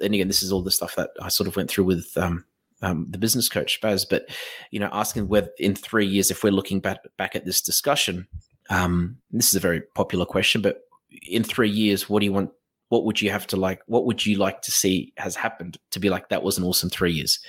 and 0.00 0.14
again 0.14 0.28
this 0.28 0.42
is 0.42 0.52
all 0.52 0.62
the 0.62 0.70
stuff 0.70 0.96
that 0.96 1.10
I 1.20 1.28
sort 1.28 1.48
of 1.48 1.56
went 1.56 1.70
through 1.70 1.84
with 1.84 2.16
um, 2.16 2.44
um, 2.82 3.06
the 3.08 3.18
business 3.18 3.48
coach 3.48 3.80
Baz 3.80 4.04
but 4.04 4.26
you 4.70 4.80
know 4.80 4.90
asking 4.92 5.28
whether 5.28 5.50
in 5.58 5.74
three 5.74 6.06
years 6.06 6.30
if 6.30 6.42
we're 6.42 6.50
looking 6.50 6.80
back 6.80 6.98
back 7.16 7.36
at 7.36 7.44
this 7.44 7.60
discussion 7.60 8.26
um, 8.70 9.16
this 9.30 9.48
is 9.48 9.56
a 9.56 9.60
very 9.60 9.82
popular 9.94 10.26
question 10.26 10.60
but 10.62 10.82
in 11.26 11.44
three 11.44 11.70
years 11.70 12.08
what 12.08 12.20
do 12.20 12.26
you 12.26 12.32
want 12.32 12.50
what 12.88 13.04
would 13.04 13.20
you 13.20 13.30
have 13.30 13.46
to 13.46 13.56
like 13.56 13.80
what 13.86 14.04
would 14.04 14.24
you 14.24 14.36
like 14.36 14.62
to 14.62 14.70
see 14.70 15.12
has 15.16 15.34
happened 15.34 15.78
to 15.90 15.98
be 15.98 16.10
like 16.10 16.28
that 16.28 16.42
was 16.42 16.58
an 16.58 16.64
awesome 16.64 16.90
three 16.90 17.12
years 17.12 17.40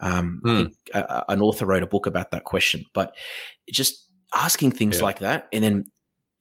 um, 0.00 0.40
mm. 0.44 0.72
an 1.28 1.40
author 1.40 1.66
wrote 1.66 1.82
a 1.82 1.86
book 1.86 2.06
about 2.06 2.30
that 2.30 2.44
question 2.44 2.84
but 2.92 3.14
just 3.70 4.06
asking 4.34 4.70
things 4.70 4.98
yeah. 4.98 5.04
like 5.04 5.18
that 5.20 5.48
and 5.52 5.64
then 5.64 5.84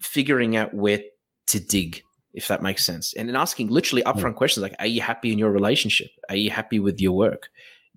figuring 0.02 0.56
out 0.56 0.74
where 0.74 1.02
to 1.48 1.60
dig 1.60 2.04
if 2.34 2.48
that 2.48 2.62
makes 2.62 2.86
sense. 2.86 3.14
And 3.14 3.28
then 3.28 3.36
asking 3.36 3.70
literally 3.70 4.04
upfront 4.04 4.36
questions 4.36 4.62
like 4.62 4.76
are 4.80 4.88
you 4.88 5.02
happy 5.02 5.32
in 5.32 5.40
your 5.40 5.52
relationship? 5.52 6.10
Are 6.30 6.36
you 6.36 6.50
happy 6.50 6.80
with 6.80 7.00
your 7.00 7.14
work? 7.14 7.50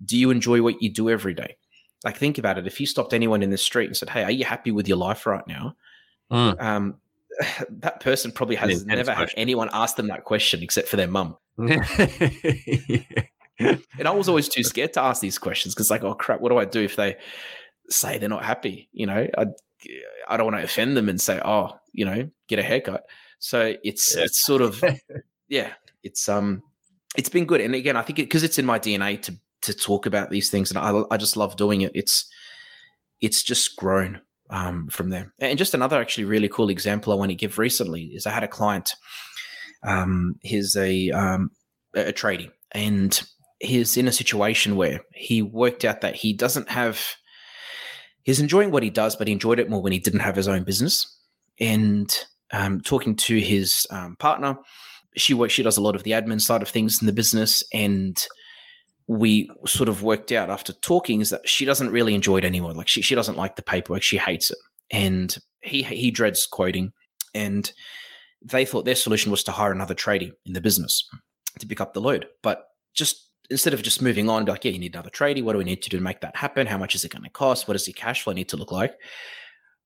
Do 0.03 0.17
you 0.17 0.31
enjoy 0.31 0.61
what 0.61 0.81
you 0.81 0.89
do 0.89 1.09
every 1.09 1.33
day? 1.33 1.57
Like 2.03 2.17
think 2.17 2.37
about 2.37 2.57
it. 2.57 2.67
If 2.67 2.79
you 2.79 2.85
stopped 2.85 3.13
anyone 3.13 3.43
in 3.43 3.49
the 3.49 3.57
street 3.57 3.87
and 3.87 3.97
said 3.97 4.09
hey 4.09 4.23
are 4.23 4.31
you 4.31 4.45
happy 4.45 4.71
with 4.71 4.87
your 4.87 4.97
life 4.97 5.25
right 5.25 5.45
now? 5.47 5.75
Mm. 6.31 6.61
um, 6.61 6.95
that 7.69 7.99
person 7.99 8.31
probably 8.31 8.55
has 8.55 8.85
never 8.85 9.13
had 9.13 9.31
anyone 9.35 9.69
ask 9.73 9.95
them 9.97 10.07
that 10.07 10.23
question 10.23 10.63
except 10.63 10.87
for 10.87 10.97
their 10.97 11.07
mum. 11.07 11.37
And 13.59 14.07
i 14.07 14.11
was 14.11 14.27
always 14.27 14.49
too 14.49 14.63
scared 14.63 14.93
to 14.93 15.01
ask 15.01 15.21
these 15.21 15.37
questions 15.37 15.75
because 15.75 15.91
like 15.91 16.03
oh 16.03 16.15
crap 16.15 16.41
what 16.41 16.49
do 16.49 16.57
i 16.57 16.65
do 16.65 16.81
if 16.81 16.95
they 16.95 17.15
say 17.87 18.17
they're 18.17 18.27
not 18.27 18.43
happy? 18.43 18.89
You 18.91 19.05
know 19.05 19.27
i 19.37 19.45
I 20.27 20.37
don't 20.37 20.51
want 20.51 20.57
to 20.57 20.63
offend 20.63 20.95
them 20.95 21.09
and 21.09 21.19
say, 21.19 21.41
oh, 21.43 21.71
you 21.91 22.05
know, 22.05 22.29
get 22.47 22.59
a 22.59 22.63
haircut. 22.63 23.03
So 23.43 23.75
it's 23.83 24.15
yeah. 24.15 24.23
it's 24.23 24.45
sort 24.45 24.61
of 24.61 24.81
yeah, 25.49 25.73
it's 26.01 26.29
um 26.29 26.63
it's 27.17 27.27
been 27.27 27.45
good. 27.45 27.59
And 27.59 27.75
again, 27.75 27.97
I 27.97 28.01
think 28.01 28.15
because 28.15 28.41
it, 28.41 28.47
it's 28.47 28.57
in 28.57 28.65
my 28.65 28.79
DNA 28.79 29.21
to 29.23 29.35
to 29.63 29.73
talk 29.73 30.05
about 30.05 30.29
these 30.29 30.49
things, 30.49 30.71
and 30.71 30.77
I 30.77 31.03
I 31.11 31.17
just 31.17 31.35
love 31.35 31.57
doing 31.57 31.81
it. 31.81 31.91
It's 31.93 32.25
it's 33.19 33.43
just 33.43 33.75
grown 33.75 34.21
um, 34.49 34.87
from 34.87 35.09
there. 35.09 35.33
And 35.39 35.59
just 35.59 35.73
another 35.73 35.99
actually 35.99 36.23
really 36.23 36.47
cool 36.47 36.69
example 36.69 37.11
I 37.11 37.17
want 37.17 37.31
to 37.31 37.35
give 37.35 37.59
recently 37.59 38.03
is 38.03 38.25
I 38.25 38.31
had 38.31 38.43
a 38.43 38.47
client. 38.47 38.95
Um, 39.85 40.35
he's 40.41 40.77
a 40.77 41.11
um, 41.11 41.51
a 41.93 42.13
tradie, 42.13 42.49
and 42.71 43.21
he's 43.59 43.97
in 43.97 44.07
a 44.07 44.13
situation 44.13 44.77
where 44.77 45.01
he 45.13 45.41
worked 45.41 45.83
out 45.83 45.99
that 45.99 46.15
he 46.15 46.31
doesn't 46.31 46.69
have 46.69 47.17
he's 48.23 48.39
enjoying 48.39 48.71
what 48.71 48.83
he 48.83 48.89
does, 48.89 49.17
but 49.17 49.27
he 49.27 49.33
enjoyed 49.33 49.59
it 49.59 49.69
more 49.69 49.81
when 49.81 49.91
he 49.91 49.99
didn't 49.99 50.21
have 50.21 50.37
his 50.37 50.47
own 50.47 50.63
business. 50.63 51.13
And 51.59 52.09
um, 52.53 52.79
talking 52.79 53.15
to 53.17 53.39
his 53.39 53.85
um, 53.89 54.15
partner, 54.17 54.57
she 55.17 55.33
works, 55.33 55.53
she 55.53 55.63
does 55.63 55.77
a 55.77 55.81
lot 55.81 55.95
of 55.95 56.03
the 56.03 56.11
admin 56.11 56.39
side 56.39 56.61
of 56.61 56.69
things 56.69 57.01
in 57.01 57.07
the 57.07 57.13
business, 57.13 57.63
and 57.73 58.25
we 59.07 59.49
sort 59.65 59.89
of 59.89 60.01
worked 60.01 60.31
out 60.31 60.49
after 60.49 60.71
talking 60.73 61.19
is 61.19 61.29
that 61.29 61.47
she 61.47 61.65
doesn't 61.65 61.91
really 61.91 62.15
enjoy 62.15 62.37
it 62.37 62.45
anymore. 62.45 62.73
Like 62.73 62.87
she 62.87 63.01
she 63.01 63.15
doesn't 63.15 63.37
like 63.37 63.57
the 63.57 63.61
paperwork, 63.61 64.01
she 64.01 64.17
hates 64.17 64.49
it, 64.49 64.57
and 64.91 65.35
he 65.61 65.83
he 65.83 66.09
dreads 66.09 66.45
quoting. 66.45 66.93
And 67.35 67.71
they 68.41 68.65
thought 68.65 68.85
their 68.85 68.95
solution 68.95 69.31
was 69.31 69.43
to 69.45 69.51
hire 69.51 69.71
another 69.71 69.95
tradie 69.95 70.31
in 70.45 70.53
the 70.53 70.61
business 70.61 71.07
to 71.59 71.67
pick 71.67 71.81
up 71.81 71.93
the 71.93 72.01
load, 72.01 72.27
but 72.41 72.67
just 72.93 73.29
instead 73.49 73.73
of 73.73 73.81
just 73.81 74.01
moving 74.01 74.29
on, 74.29 74.45
like, 74.45 74.65
yeah, 74.65 74.71
you 74.71 74.79
need 74.79 74.95
another 74.95 75.09
tradie. 75.09 75.43
What 75.43 75.53
do 75.53 75.57
we 75.57 75.63
need 75.63 75.81
to 75.83 75.89
do 75.89 75.97
to 75.97 76.03
make 76.03 76.21
that 76.21 76.35
happen? 76.35 76.67
How 76.67 76.77
much 76.77 76.95
is 76.95 77.03
it 77.03 77.11
going 77.11 77.23
to 77.23 77.29
cost? 77.29 77.67
What 77.67 77.73
does 77.73 77.87
your 77.87 77.93
cash 77.93 78.23
flow 78.23 78.33
need 78.33 78.49
to 78.49 78.57
look 78.57 78.71
like? 78.71 78.95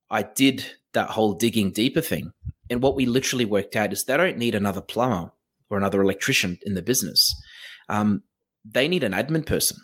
I 0.09 0.23
did 0.23 0.65
that 0.97 1.09
whole 1.09 1.33
digging 1.33 1.71
deeper 1.71 2.01
thing. 2.01 2.31
And 2.69 2.81
what 2.81 2.95
we 2.95 3.05
literally 3.05 3.45
worked 3.45 3.75
out 3.75 3.93
is 3.93 4.03
they 4.03 4.17
don't 4.17 4.37
need 4.37 4.55
another 4.55 4.81
plumber 4.81 5.31
or 5.69 5.77
another 5.77 6.01
electrician 6.01 6.59
in 6.63 6.73
the 6.73 6.81
business. 6.81 7.33
Um, 7.89 8.23
they 8.65 8.87
need 8.87 9.03
an 9.03 9.13
admin 9.13 9.45
person, 9.45 9.77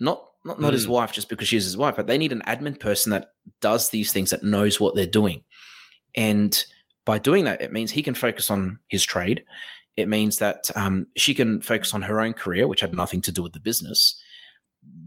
not 0.00 0.24
not, 0.46 0.60
not 0.60 0.70
mm. 0.70 0.74
his 0.74 0.86
wife 0.86 1.12
just 1.12 1.30
because 1.30 1.48
she's 1.48 1.64
his 1.64 1.76
wife, 1.76 1.96
but 1.96 2.06
they 2.06 2.18
need 2.18 2.32
an 2.32 2.42
admin 2.46 2.78
person 2.78 3.10
that 3.12 3.30
does 3.62 3.88
these 3.88 4.12
things, 4.12 4.28
that 4.28 4.42
knows 4.42 4.78
what 4.78 4.94
they're 4.94 5.06
doing. 5.06 5.42
And 6.14 6.62
by 7.06 7.18
doing 7.18 7.44
that, 7.44 7.62
it 7.62 7.72
means 7.72 7.90
he 7.90 8.02
can 8.02 8.12
focus 8.12 8.50
on 8.50 8.78
his 8.88 9.04
trade 9.04 9.44
it 9.96 10.08
means 10.08 10.38
that 10.38 10.70
um, 10.74 11.06
she 11.16 11.34
can 11.34 11.60
focus 11.60 11.94
on 11.94 12.02
her 12.02 12.20
own 12.20 12.32
career, 12.32 12.66
which 12.66 12.80
had 12.80 12.94
nothing 12.94 13.20
to 13.22 13.32
do 13.32 13.42
with 13.42 13.52
the 13.52 13.60
business. 13.60 14.20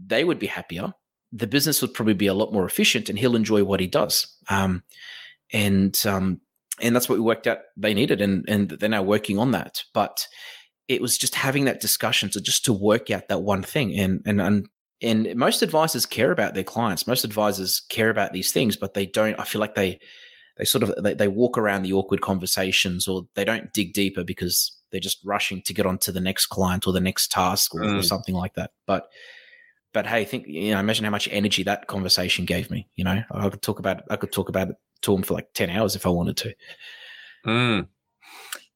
They 0.06 0.24
would 0.24 0.38
be 0.38 0.46
happier. 0.46 0.94
The 1.30 1.46
business 1.46 1.82
would 1.82 1.92
probably 1.92 2.14
be 2.14 2.26
a 2.26 2.34
lot 2.34 2.52
more 2.52 2.64
efficient, 2.64 3.08
and 3.08 3.18
he'll 3.18 3.36
enjoy 3.36 3.64
what 3.64 3.80
he 3.80 3.86
does. 3.86 4.34
Um, 4.48 4.82
and 5.52 6.00
um, 6.06 6.40
and 6.80 6.94
that's 6.94 7.08
what 7.08 7.16
we 7.18 7.24
worked 7.24 7.46
out 7.46 7.58
they 7.76 7.94
needed, 7.94 8.20
and 8.20 8.44
and 8.48 8.70
they're 8.70 8.88
now 8.88 9.02
working 9.02 9.38
on 9.38 9.52
that. 9.52 9.82
But 9.94 10.26
it 10.88 11.02
was 11.02 11.18
just 11.18 11.34
having 11.34 11.66
that 11.66 11.80
discussion 11.80 12.30
to 12.30 12.40
just 12.40 12.64
to 12.64 12.72
work 12.72 13.10
out 13.10 13.28
that 13.28 13.42
one 13.42 13.62
thing, 13.62 13.98
and 13.98 14.22
and 14.26 14.40
and 14.40 14.68
and 15.00 15.34
most 15.36 15.62
advisors 15.62 16.06
care 16.06 16.32
about 16.32 16.54
their 16.54 16.64
clients. 16.64 17.06
Most 17.06 17.24
advisors 17.24 17.82
care 17.88 18.10
about 18.10 18.32
these 18.32 18.52
things, 18.52 18.76
but 18.76 18.94
they 18.94 19.06
don't. 19.06 19.38
I 19.38 19.44
feel 19.44 19.60
like 19.60 19.74
they 19.74 20.00
they 20.56 20.64
sort 20.64 20.82
of 20.82 20.94
they, 21.02 21.14
they 21.14 21.28
walk 21.28 21.56
around 21.56 21.82
the 21.82 21.92
awkward 21.92 22.20
conversations, 22.20 23.06
or 23.06 23.26
they 23.34 23.44
don't 23.44 23.72
dig 23.72 23.92
deeper 23.92 24.24
because 24.24 24.74
they're 24.90 25.00
just 25.00 25.18
rushing 25.24 25.62
to 25.62 25.74
get 25.74 25.86
on 25.86 25.98
to 25.98 26.12
the 26.12 26.20
next 26.20 26.46
client 26.46 26.86
or 26.86 26.92
the 26.92 27.00
next 27.00 27.30
task 27.30 27.74
or, 27.74 27.82
mm. 27.82 27.98
or 27.98 28.02
something 28.02 28.34
like 28.34 28.54
that. 28.54 28.70
But 28.86 29.08
but 29.92 30.06
hey, 30.06 30.24
think 30.24 30.46
you 30.46 30.72
know, 30.72 30.80
imagine 30.80 31.04
how 31.04 31.10
much 31.10 31.28
energy 31.30 31.62
that 31.64 31.86
conversation 31.86 32.44
gave 32.44 32.70
me. 32.70 32.88
You 32.96 33.04
know, 33.04 33.22
I 33.30 33.48
could 33.48 33.62
talk 33.62 33.78
about 33.78 34.02
I 34.10 34.16
could 34.16 34.32
talk 34.32 34.48
about 34.48 34.70
it 34.70 34.76
to 35.02 35.12
them 35.12 35.22
for 35.22 35.34
like 35.34 35.52
ten 35.54 35.70
hours 35.70 35.96
if 35.96 36.06
I 36.06 36.10
wanted 36.10 36.36
to. 36.38 36.54
Mm. 37.46 37.88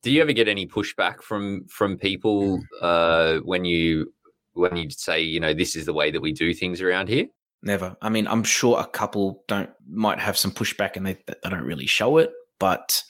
Do 0.03 0.11
you 0.11 0.21
ever 0.21 0.33
get 0.33 0.49
any 0.49 0.67
pushback 0.67 1.23
from 1.23 1.67
from 1.69 1.97
people 1.97 2.61
uh, 2.81 3.39
when 3.39 3.65
you 3.65 4.13
when 4.55 4.77
you 4.77 4.91
say 4.91 5.21
you 5.21 5.41
know 5.41 5.55
this 5.55 5.77
is 5.77 5.87
the 5.87 5.93
way 5.93 6.11
that 6.11 6.21
we 6.21 6.33
do 6.33 6.53
things 6.53 6.81
around 6.81 7.09
here? 7.09 7.27
Never. 7.63 7.97
I 8.03 8.09
mean, 8.09 8.27
I'm 8.27 8.43
sure 8.43 8.81
a 8.81 8.87
couple 8.87 9.45
don't 9.47 9.71
might 9.89 10.19
have 10.19 10.37
some 10.37 10.51
pushback 10.51 10.97
and 10.97 11.07
they 11.07 11.15
they 11.27 11.51
don't 11.51 11.63
really 11.63 11.87
show 11.87 12.19
it, 12.19 12.33
but 12.59 13.03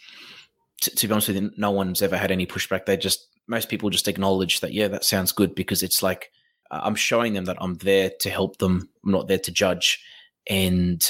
to, 0.83 0.91
to 0.91 1.09
be 1.09 1.13
honest 1.13 1.29
with 1.29 1.39
you, 1.39 1.51
no 1.57 1.71
one's 1.71 2.03
ever 2.03 2.19
had 2.19 2.31
any 2.31 2.47
pushback. 2.47 2.85
They 2.85 2.97
just 2.97 3.29
most 3.47 3.69
people 3.69 3.89
just 3.89 4.09
acknowledge 4.09 4.61
that 4.61 4.75
yeah, 4.75 4.89
that 4.89 5.05
sounds 5.05 5.33
good 5.33 5.55
because 5.55 5.83
it's 5.83 6.03
like 6.03 6.31
uh, 6.71 6.81
I'm 6.83 6.95
showing 6.95 7.33
them 7.33 7.47
that 7.47 7.57
I'm 7.61 7.77
there 7.77 8.11
to 8.21 8.31
help 8.31 8.59
them. 8.59 8.89
I'm 9.05 9.13
not 9.13 9.29
there 9.29 9.39
to 9.39 9.51
judge, 9.51 10.05
and 10.49 11.03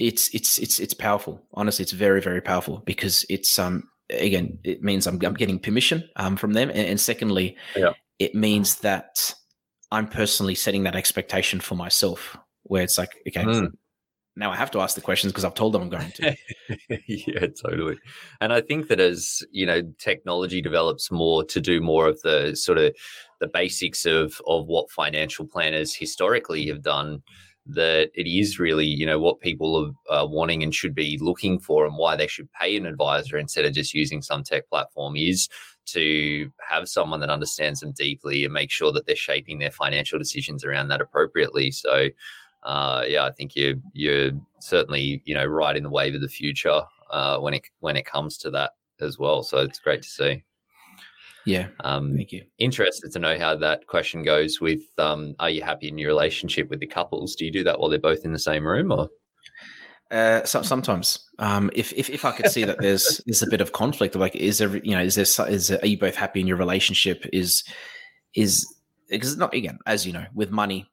it's 0.00 0.34
it's 0.34 0.58
it's 0.58 0.80
it's 0.80 0.94
powerful. 0.94 1.42
Honestly, 1.54 1.82
it's 1.82 1.92
very 1.92 2.20
very 2.20 2.40
powerful 2.40 2.82
because 2.86 3.24
it's 3.28 3.58
um 3.58 3.84
again 4.10 4.58
it 4.64 4.82
means 4.82 5.06
I'm, 5.06 5.20
I'm 5.22 5.34
getting 5.34 5.58
permission 5.58 6.08
um 6.16 6.36
from 6.36 6.54
them, 6.54 6.70
and, 6.70 6.78
and 6.78 7.00
secondly, 7.00 7.56
yeah. 7.76 7.92
it 8.18 8.34
means 8.34 8.76
that 8.76 9.34
I'm 9.92 10.08
personally 10.08 10.54
setting 10.54 10.84
that 10.84 10.96
expectation 10.96 11.60
for 11.60 11.74
myself, 11.74 12.36
where 12.62 12.82
it's 12.82 12.98
like 12.98 13.10
okay, 13.28 13.44
mm 13.44 13.70
now 14.36 14.50
I 14.50 14.56
have 14.56 14.70
to 14.72 14.80
ask 14.80 14.94
the 14.94 15.00
questions 15.00 15.32
because 15.32 15.44
I've 15.44 15.54
told 15.54 15.74
them 15.74 15.82
I'm 15.82 15.90
going 15.90 16.12
to. 16.12 16.36
yeah, 17.06 17.46
totally. 17.62 17.98
And 18.40 18.52
I 18.52 18.60
think 18.60 18.88
that 18.88 19.00
as 19.00 19.42
you 19.50 19.66
know, 19.66 19.82
technology 19.98 20.62
develops 20.62 21.10
more 21.10 21.44
to 21.44 21.60
do 21.60 21.80
more 21.80 22.08
of 22.08 22.20
the 22.22 22.54
sort 22.54 22.78
of 22.78 22.94
the 23.40 23.48
basics 23.48 24.06
of 24.06 24.40
of 24.46 24.66
what 24.66 24.90
financial 24.90 25.46
planners 25.46 25.94
historically 25.94 26.66
have 26.68 26.82
done, 26.82 27.22
that 27.74 28.10
it 28.14 28.26
is 28.26 28.58
really 28.58 28.86
you 28.86 29.06
know 29.06 29.18
what 29.18 29.40
people 29.40 29.94
are 30.08 30.22
uh, 30.22 30.26
wanting 30.26 30.62
and 30.62 30.74
should 30.74 30.94
be 30.94 31.18
looking 31.20 31.58
for, 31.58 31.86
and 31.86 31.96
why 31.96 32.16
they 32.16 32.26
should 32.26 32.50
pay 32.52 32.76
an 32.76 32.86
advisor 32.86 33.38
instead 33.38 33.64
of 33.64 33.72
just 33.72 33.94
using 33.94 34.22
some 34.22 34.42
tech 34.42 34.68
platform 34.68 35.16
is 35.16 35.48
to 35.86 36.50
have 36.68 36.88
someone 36.88 37.20
that 37.20 37.30
understands 37.30 37.80
them 37.80 37.92
deeply 37.92 38.44
and 38.44 38.52
make 38.52 38.70
sure 38.70 38.92
that 38.92 39.06
they're 39.06 39.16
shaping 39.16 39.58
their 39.58 39.70
financial 39.70 40.18
decisions 40.18 40.64
around 40.64 40.88
that 40.88 41.00
appropriately. 41.00 41.70
So 41.70 42.08
uh, 42.62 43.04
yeah, 43.08 43.24
I 43.24 43.32
think 43.32 43.56
you're 43.56 43.76
you're 43.92 44.32
certainly 44.60 45.22
you 45.24 45.34
know 45.34 45.44
right 45.44 45.76
in 45.76 45.82
the 45.82 45.90
wave 45.90 46.14
of 46.14 46.20
the 46.20 46.28
future 46.28 46.82
uh, 47.10 47.38
when 47.38 47.54
it 47.54 47.62
when 47.80 47.96
it 47.96 48.06
comes 48.06 48.36
to 48.38 48.50
that 48.50 48.72
as 49.00 49.18
well. 49.18 49.42
So 49.42 49.58
it's 49.58 49.78
great 49.78 50.02
to 50.02 50.08
see. 50.08 50.44
Yeah. 51.46 51.68
Um, 51.84 52.16
thank 52.16 52.32
you. 52.32 52.44
Interested 52.58 53.12
to 53.12 53.18
know 53.18 53.38
how 53.38 53.56
that 53.56 53.86
question 53.86 54.22
goes 54.22 54.60
with 54.60 54.80
um, 54.98 55.34
Are 55.38 55.50
you 55.50 55.62
happy 55.62 55.88
in 55.88 55.98
your 55.98 56.08
relationship 56.08 56.68
with 56.68 56.80
the 56.80 56.86
couples? 56.86 57.34
Do 57.34 57.44
you 57.44 57.50
do 57.50 57.64
that 57.64 57.78
while 57.78 57.88
they're 57.88 57.98
both 57.98 58.24
in 58.24 58.32
the 58.32 58.38
same 58.38 58.66
room 58.66 58.92
or? 58.92 59.08
Uh, 60.10 60.44
so, 60.44 60.60
sometimes, 60.62 61.30
um, 61.38 61.70
if, 61.72 61.92
if 61.92 62.10
if 62.10 62.24
I 62.24 62.32
could 62.32 62.50
see 62.50 62.64
that 62.64 62.80
there's 62.80 63.20
there's 63.26 63.42
a 63.42 63.50
bit 63.50 63.60
of 63.60 63.72
conflict, 63.72 64.16
like 64.16 64.34
is 64.34 64.58
there 64.58 64.76
you 64.78 64.96
know 64.96 65.02
is 65.02 65.14
there 65.14 65.48
is 65.48 65.68
there, 65.68 65.78
are 65.82 65.86
you 65.86 65.98
both 65.98 66.16
happy 66.16 66.40
in 66.40 66.48
your 66.48 66.56
relationship? 66.56 67.24
Is 67.32 67.62
is 68.34 68.66
because 69.08 69.36
not 69.36 69.54
again 69.54 69.78
as 69.86 70.04
you 70.04 70.12
know 70.12 70.26
with 70.34 70.50
money 70.50 70.90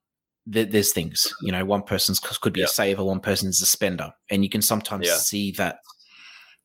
th- 0.51 0.69
there's 0.69 0.91
things, 0.91 1.33
you 1.41 1.51
know, 1.51 1.65
one 1.65 1.83
person's 1.83 2.19
could 2.19 2.53
be 2.53 2.61
yeah. 2.61 2.65
a 2.65 2.69
saver, 2.69 3.03
one 3.03 3.19
person's 3.19 3.61
a 3.61 3.65
spender. 3.65 4.11
And 4.29 4.43
you 4.43 4.49
can 4.49 4.61
sometimes 4.61 5.07
yeah. 5.07 5.15
see 5.15 5.51
that 5.53 5.79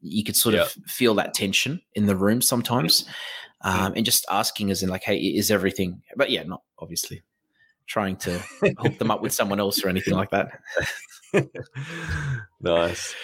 you 0.01 0.25
could 0.25 0.37
sort 0.37 0.55
yeah. 0.55 0.63
of 0.63 0.73
feel 0.87 1.15
that 1.15 1.35
tension 1.35 1.81
in 1.95 2.07
the 2.07 2.17
room 2.17 2.43
sometimes. 2.43 3.07
Um, 3.65 3.93
and 3.95 4.05
just 4.05 4.27
asking 4.31 4.71
is 4.71 4.83
in 4.83 4.89
like, 4.89 5.05
hey, 5.05 5.17
is 5.17 5.51
everything, 5.51 6.03
but 6.17 6.31
yeah, 6.31 6.43
not 6.43 6.63
obviously 6.79 7.23
trying 7.87 8.17
to 8.17 8.39
hook 8.79 8.99
them 8.99 9.11
up 9.11 9.23
with 9.23 9.33
someone 9.33 9.61
else 9.61 9.85
or 9.85 9.89
anything 9.89 10.15
like 10.15 10.31
that. 10.31 10.51
nice. 12.61 13.15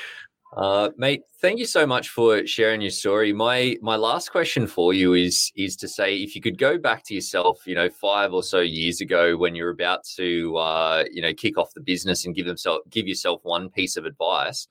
Uh, 0.57 0.91
mate, 0.97 1.23
thank 1.41 1.59
you 1.59 1.67
so 1.67 1.87
much 1.87 2.09
for 2.09 2.47
sharing 2.47 2.81
your 2.81 2.91
story. 2.91 3.33
My 3.33 3.77
my 3.83 3.97
last 3.97 4.31
question 4.31 4.67
for 4.67 4.95
you 4.95 5.13
is 5.13 5.53
is 5.57 5.77
to 5.77 5.89
say 5.89 6.17
if 6.17 6.35
you 6.35 6.41
could 6.41 6.57
go 6.57 6.79
back 6.79 7.05
to 7.05 7.15
yourself, 7.15 7.67
you 7.67 7.75
know, 7.75 7.91
five 7.91 8.33
or 8.33 8.43
so 8.43 8.61
years 8.61 9.01
ago 9.01 9.37
when 9.37 9.55
you're 9.55 9.71
about 9.71 10.05
to 10.17 10.57
uh, 10.57 11.05
you 11.13 11.21
know 11.21 11.35
kick 11.35 11.59
off 11.59 11.75
the 11.75 11.83
business 11.83 12.25
and 12.25 12.35
give 12.35 12.47
themself 12.47 12.81
give 12.89 13.07
yourself 13.07 13.41
one 13.45 13.69
piece 13.69 13.97
of 13.97 14.07
advice, 14.07 14.67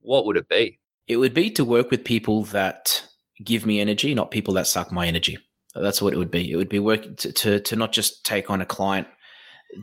what 0.00 0.24
would 0.24 0.38
it 0.38 0.48
be? 0.48 0.78
It 1.06 1.18
would 1.18 1.34
be 1.34 1.50
to 1.50 1.64
work 1.64 1.90
with 1.90 2.04
people 2.04 2.44
that 2.44 3.02
give 3.44 3.66
me 3.66 3.80
energy, 3.80 4.14
not 4.14 4.30
people 4.30 4.54
that 4.54 4.66
suck 4.66 4.92
my 4.92 5.06
energy. 5.06 5.38
That's 5.74 6.02
what 6.02 6.12
it 6.12 6.16
would 6.16 6.30
be. 6.30 6.50
It 6.50 6.56
would 6.56 6.68
be 6.68 6.78
work 6.78 7.16
to, 7.18 7.32
to, 7.32 7.60
to 7.60 7.76
not 7.76 7.92
just 7.92 8.24
take 8.24 8.50
on 8.50 8.60
a 8.60 8.66
client 8.66 9.06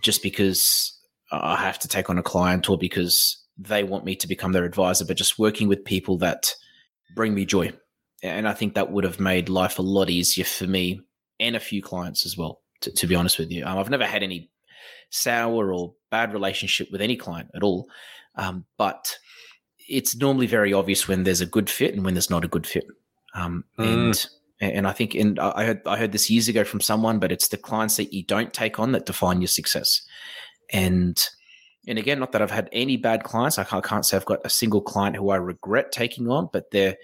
just 0.01 0.23
because 0.23 0.99
I 1.31 1.55
have 1.57 1.79
to 1.79 1.87
take 1.87 2.09
on 2.09 2.17
a 2.17 2.23
client 2.23 2.69
or 2.69 2.77
because 2.77 3.41
they 3.57 3.83
want 3.83 4.05
me 4.05 4.15
to 4.17 4.27
become 4.27 4.51
their 4.51 4.65
advisor, 4.65 5.05
but 5.05 5.17
just 5.17 5.39
working 5.39 5.67
with 5.67 5.85
people 5.85 6.17
that 6.17 6.53
bring 7.15 7.33
me 7.33 7.45
joy. 7.45 7.71
And 8.23 8.47
I 8.47 8.53
think 8.53 8.73
that 8.73 8.91
would 8.91 9.03
have 9.03 9.19
made 9.19 9.49
life 9.49 9.79
a 9.79 9.83
lot 9.83 10.09
easier 10.09 10.45
for 10.45 10.65
me 10.65 11.01
and 11.39 11.55
a 11.55 11.59
few 11.59 11.81
clients 11.81 12.25
as 12.25 12.37
well, 12.37 12.61
to, 12.81 12.91
to 12.91 13.07
be 13.07 13.15
honest 13.15 13.39
with 13.39 13.51
you. 13.51 13.65
Um, 13.65 13.77
I've 13.77 13.89
never 13.89 14.05
had 14.05 14.23
any 14.23 14.49
sour 15.11 15.73
or 15.73 15.93
bad 16.11 16.33
relationship 16.33 16.89
with 16.91 17.01
any 17.01 17.15
client 17.15 17.49
at 17.55 17.63
all. 17.63 17.87
Um, 18.35 18.65
but 18.77 19.17
it's 19.87 20.15
normally 20.15 20.47
very 20.47 20.73
obvious 20.73 21.07
when 21.07 21.23
there's 21.23 21.41
a 21.41 21.45
good 21.45 21.69
fit 21.69 21.93
and 21.93 22.03
when 22.03 22.15
there's 22.15 22.29
not 22.29 22.45
a 22.45 22.49
good 22.49 22.65
fit. 22.65 22.85
Um, 23.35 23.65
mm. 23.77 23.85
And 23.85 24.27
and 24.61 24.87
I 24.87 24.93
think, 24.93 25.13
and 25.13 25.37
I 25.37 25.65
heard 25.65 25.81
I 25.85 25.97
heard 25.97 26.13
this 26.13 26.29
years 26.29 26.47
ago 26.47 26.63
from 26.63 26.79
someone, 26.79 27.19
but 27.19 27.31
it's 27.31 27.49
the 27.49 27.57
clients 27.57 27.97
that 27.97 28.13
you 28.13 28.23
don't 28.23 28.53
take 28.53 28.79
on 28.79 28.93
that 28.93 29.05
define 29.05 29.41
your 29.41 29.49
success. 29.49 30.01
And 30.71 31.23
and 31.87 31.99
again, 31.99 32.19
not 32.19 32.31
that 32.31 32.41
I've 32.41 32.51
had 32.51 32.69
any 32.71 32.97
bad 32.97 33.23
clients. 33.23 33.59
I 33.59 33.63
can't, 33.63 33.85
I 33.85 33.87
can't 33.87 34.05
say 34.05 34.17
I've 34.17 34.25
got 34.25 34.45
a 34.45 34.49
single 34.49 34.81
client 34.81 35.15
who 35.15 35.29
I 35.29 35.35
regret 35.35 35.91
taking 35.91 36.29
on, 36.29 36.49
but 36.51 36.71
they're, 36.71 36.97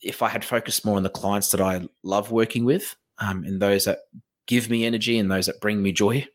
if 0.00 0.22
I 0.22 0.28
had 0.28 0.44
focused 0.44 0.84
more 0.84 0.96
on 0.96 1.02
the 1.02 1.10
clients 1.10 1.50
that 1.50 1.60
I 1.60 1.82
love 2.02 2.30
working 2.30 2.64
with 2.64 2.94
um, 3.18 3.44
and 3.44 3.60
those 3.60 3.86
that 3.86 3.98
give 4.46 4.70
me 4.70 4.84
energy 4.84 5.18
and 5.18 5.30
those 5.30 5.46
that 5.46 5.60
bring 5.60 5.82
me 5.82 5.92
joy, 5.92 6.26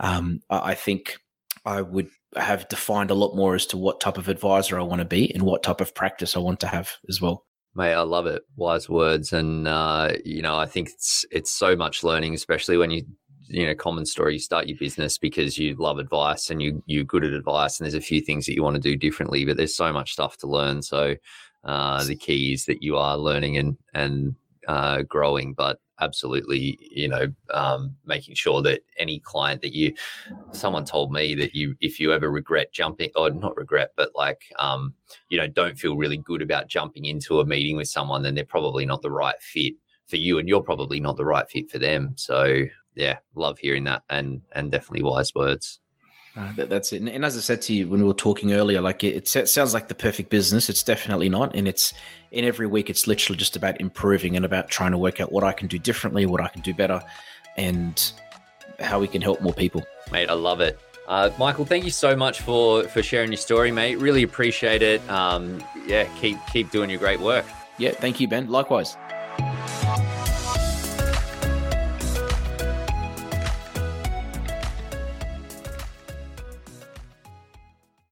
um, 0.00 0.40
I, 0.48 0.70
I 0.70 0.74
think 0.74 1.18
I 1.64 1.82
would 1.82 2.08
have 2.36 2.68
defined 2.68 3.10
a 3.10 3.14
lot 3.14 3.36
more 3.36 3.54
as 3.54 3.66
to 3.66 3.76
what 3.76 4.00
type 4.00 4.16
of 4.16 4.28
advisor 4.28 4.78
I 4.78 4.82
want 4.82 5.00
to 5.00 5.04
be 5.06 5.32
and 5.32 5.42
what 5.42 5.62
type 5.62 5.80
of 5.80 5.94
practice 5.94 6.36
I 6.36 6.40
want 6.40 6.60
to 6.60 6.66
have 6.66 6.92
as 7.08 7.20
well. 7.20 7.44
Mate, 7.74 7.94
I 7.94 8.02
love 8.02 8.26
it. 8.26 8.42
Wise 8.56 8.88
words, 8.88 9.32
and 9.32 9.66
uh, 9.66 10.12
you 10.24 10.42
know, 10.42 10.56
I 10.56 10.66
think 10.66 10.90
it's 10.90 11.24
it's 11.30 11.50
so 11.50 11.74
much 11.74 12.04
learning, 12.04 12.34
especially 12.34 12.76
when 12.76 12.90
you 12.90 13.04
you 13.48 13.66
know 13.66 13.74
common 13.74 14.06
story 14.06 14.34
you 14.34 14.38
start 14.38 14.66
your 14.66 14.78
business 14.78 15.18
because 15.18 15.58
you 15.58 15.74
love 15.74 15.98
advice 15.98 16.48
and 16.48 16.62
you 16.62 16.82
you're 16.86 17.04
good 17.04 17.24
at 17.24 17.32
advice 17.32 17.78
and 17.78 17.84
there's 17.84 17.94
a 17.94 18.00
few 18.00 18.20
things 18.20 18.46
that 18.46 18.54
you 18.54 18.62
want 18.62 18.74
to 18.74 18.80
do 18.80 18.96
differently 18.96 19.44
but 19.44 19.58
there's 19.58 19.76
so 19.76 19.92
much 19.92 20.12
stuff 20.12 20.36
to 20.38 20.46
learn. 20.46 20.80
So 20.82 21.16
uh, 21.64 22.04
the 22.04 22.16
key 22.16 22.52
is 22.52 22.64
that 22.66 22.82
you 22.82 22.96
are 22.96 23.16
learning 23.16 23.56
and 23.56 23.76
and 23.94 24.34
uh, 24.68 25.02
growing. 25.02 25.54
But 25.54 25.78
absolutely 26.02 26.78
you 26.90 27.08
know 27.08 27.26
um, 27.52 27.94
making 28.04 28.34
sure 28.34 28.60
that 28.62 28.80
any 28.98 29.20
client 29.20 29.62
that 29.62 29.74
you 29.74 29.94
someone 30.52 30.84
told 30.84 31.12
me 31.12 31.34
that 31.34 31.54
you 31.54 31.74
if 31.80 31.98
you 32.00 32.12
ever 32.12 32.30
regret 32.30 32.72
jumping 32.72 33.10
or 33.16 33.30
not 33.30 33.56
regret 33.56 33.90
but 33.96 34.10
like 34.14 34.42
um, 34.58 34.94
you 35.28 35.38
know 35.38 35.46
don't 35.46 35.78
feel 35.78 35.96
really 35.96 36.18
good 36.18 36.42
about 36.42 36.68
jumping 36.68 37.04
into 37.04 37.40
a 37.40 37.46
meeting 37.46 37.76
with 37.76 37.88
someone 37.88 38.22
then 38.22 38.34
they're 38.34 38.44
probably 38.44 38.84
not 38.84 39.02
the 39.02 39.10
right 39.10 39.40
fit 39.40 39.74
for 40.06 40.16
you 40.16 40.38
and 40.38 40.48
you're 40.48 40.62
probably 40.62 41.00
not 41.00 41.16
the 41.16 41.24
right 41.24 41.48
fit 41.48 41.70
for 41.70 41.78
them 41.78 42.12
so 42.16 42.64
yeah, 42.94 43.18
love 43.34 43.58
hearing 43.58 43.84
that 43.84 44.02
and 44.10 44.42
and 44.54 44.70
definitely 44.70 45.02
wise 45.02 45.34
words. 45.34 45.80
Uh, 46.36 46.52
that, 46.54 46.70
that's 46.70 46.92
it. 46.92 47.00
And, 47.00 47.08
and, 47.10 47.24
as 47.24 47.36
I 47.36 47.40
said 47.40 47.60
to 47.62 47.74
you 47.74 47.88
when 47.88 48.00
we 48.00 48.06
were 48.06 48.14
talking 48.14 48.54
earlier, 48.54 48.80
like 48.80 49.04
it, 49.04 49.36
it, 49.36 49.48
sounds 49.48 49.74
like 49.74 49.88
the 49.88 49.94
perfect 49.94 50.30
business. 50.30 50.70
It's 50.70 50.82
definitely 50.82 51.28
not. 51.28 51.54
And 51.54 51.68
it's 51.68 51.92
in 52.30 52.44
every 52.44 52.66
week, 52.66 52.88
it's 52.88 53.06
literally 53.06 53.36
just 53.36 53.54
about 53.54 53.80
improving 53.80 54.36
and 54.36 54.44
about 54.44 54.68
trying 54.68 54.92
to 54.92 54.98
work 54.98 55.20
out 55.20 55.30
what 55.30 55.44
I 55.44 55.52
can 55.52 55.68
do 55.68 55.78
differently, 55.78 56.24
what 56.24 56.40
I 56.40 56.48
can 56.48 56.62
do 56.62 56.72
better, 56.72 57.02
and 57.56 58.12
how 58.80 58.98
we 58.98 59.08
can 59.08 59.20
help 59.20 59.42
more 59.42 59.52
people. 59.52 59.82
Mate, 60.10 60.30
I 60.30 60.34
love 60.34 60.60
it. 60.60 60.80
Uh, 61.06 61.30
Michael, 61.38 61.66
thank 61.66 61.84
you 61.84 61.90
so 61.90 62.16
much 62.16 62.40
for 62.40 62.84
for 62.84 63.02
sharing 63.02 63.30
your 63.30 63.36
story, 63.36 63.70
mate. 63.70 63.96
Really 63.96 64.22
appreciate 64.22 64.82
it. 64.82 65.06
Um, 65.10 65.62
yeah, 65.86 66.04
keep 66.18 66.38
keep 66.52 66.70
doing 66.70 66.88
your 66.88 66.98
great 66.98 67.20
work. 67.20 67.44
Yeah, 67.78 67.90
thank 67.90 68.20
you, 68.20 68.28
Ben. 68.28 68.48
Likewise. 68.48 68.96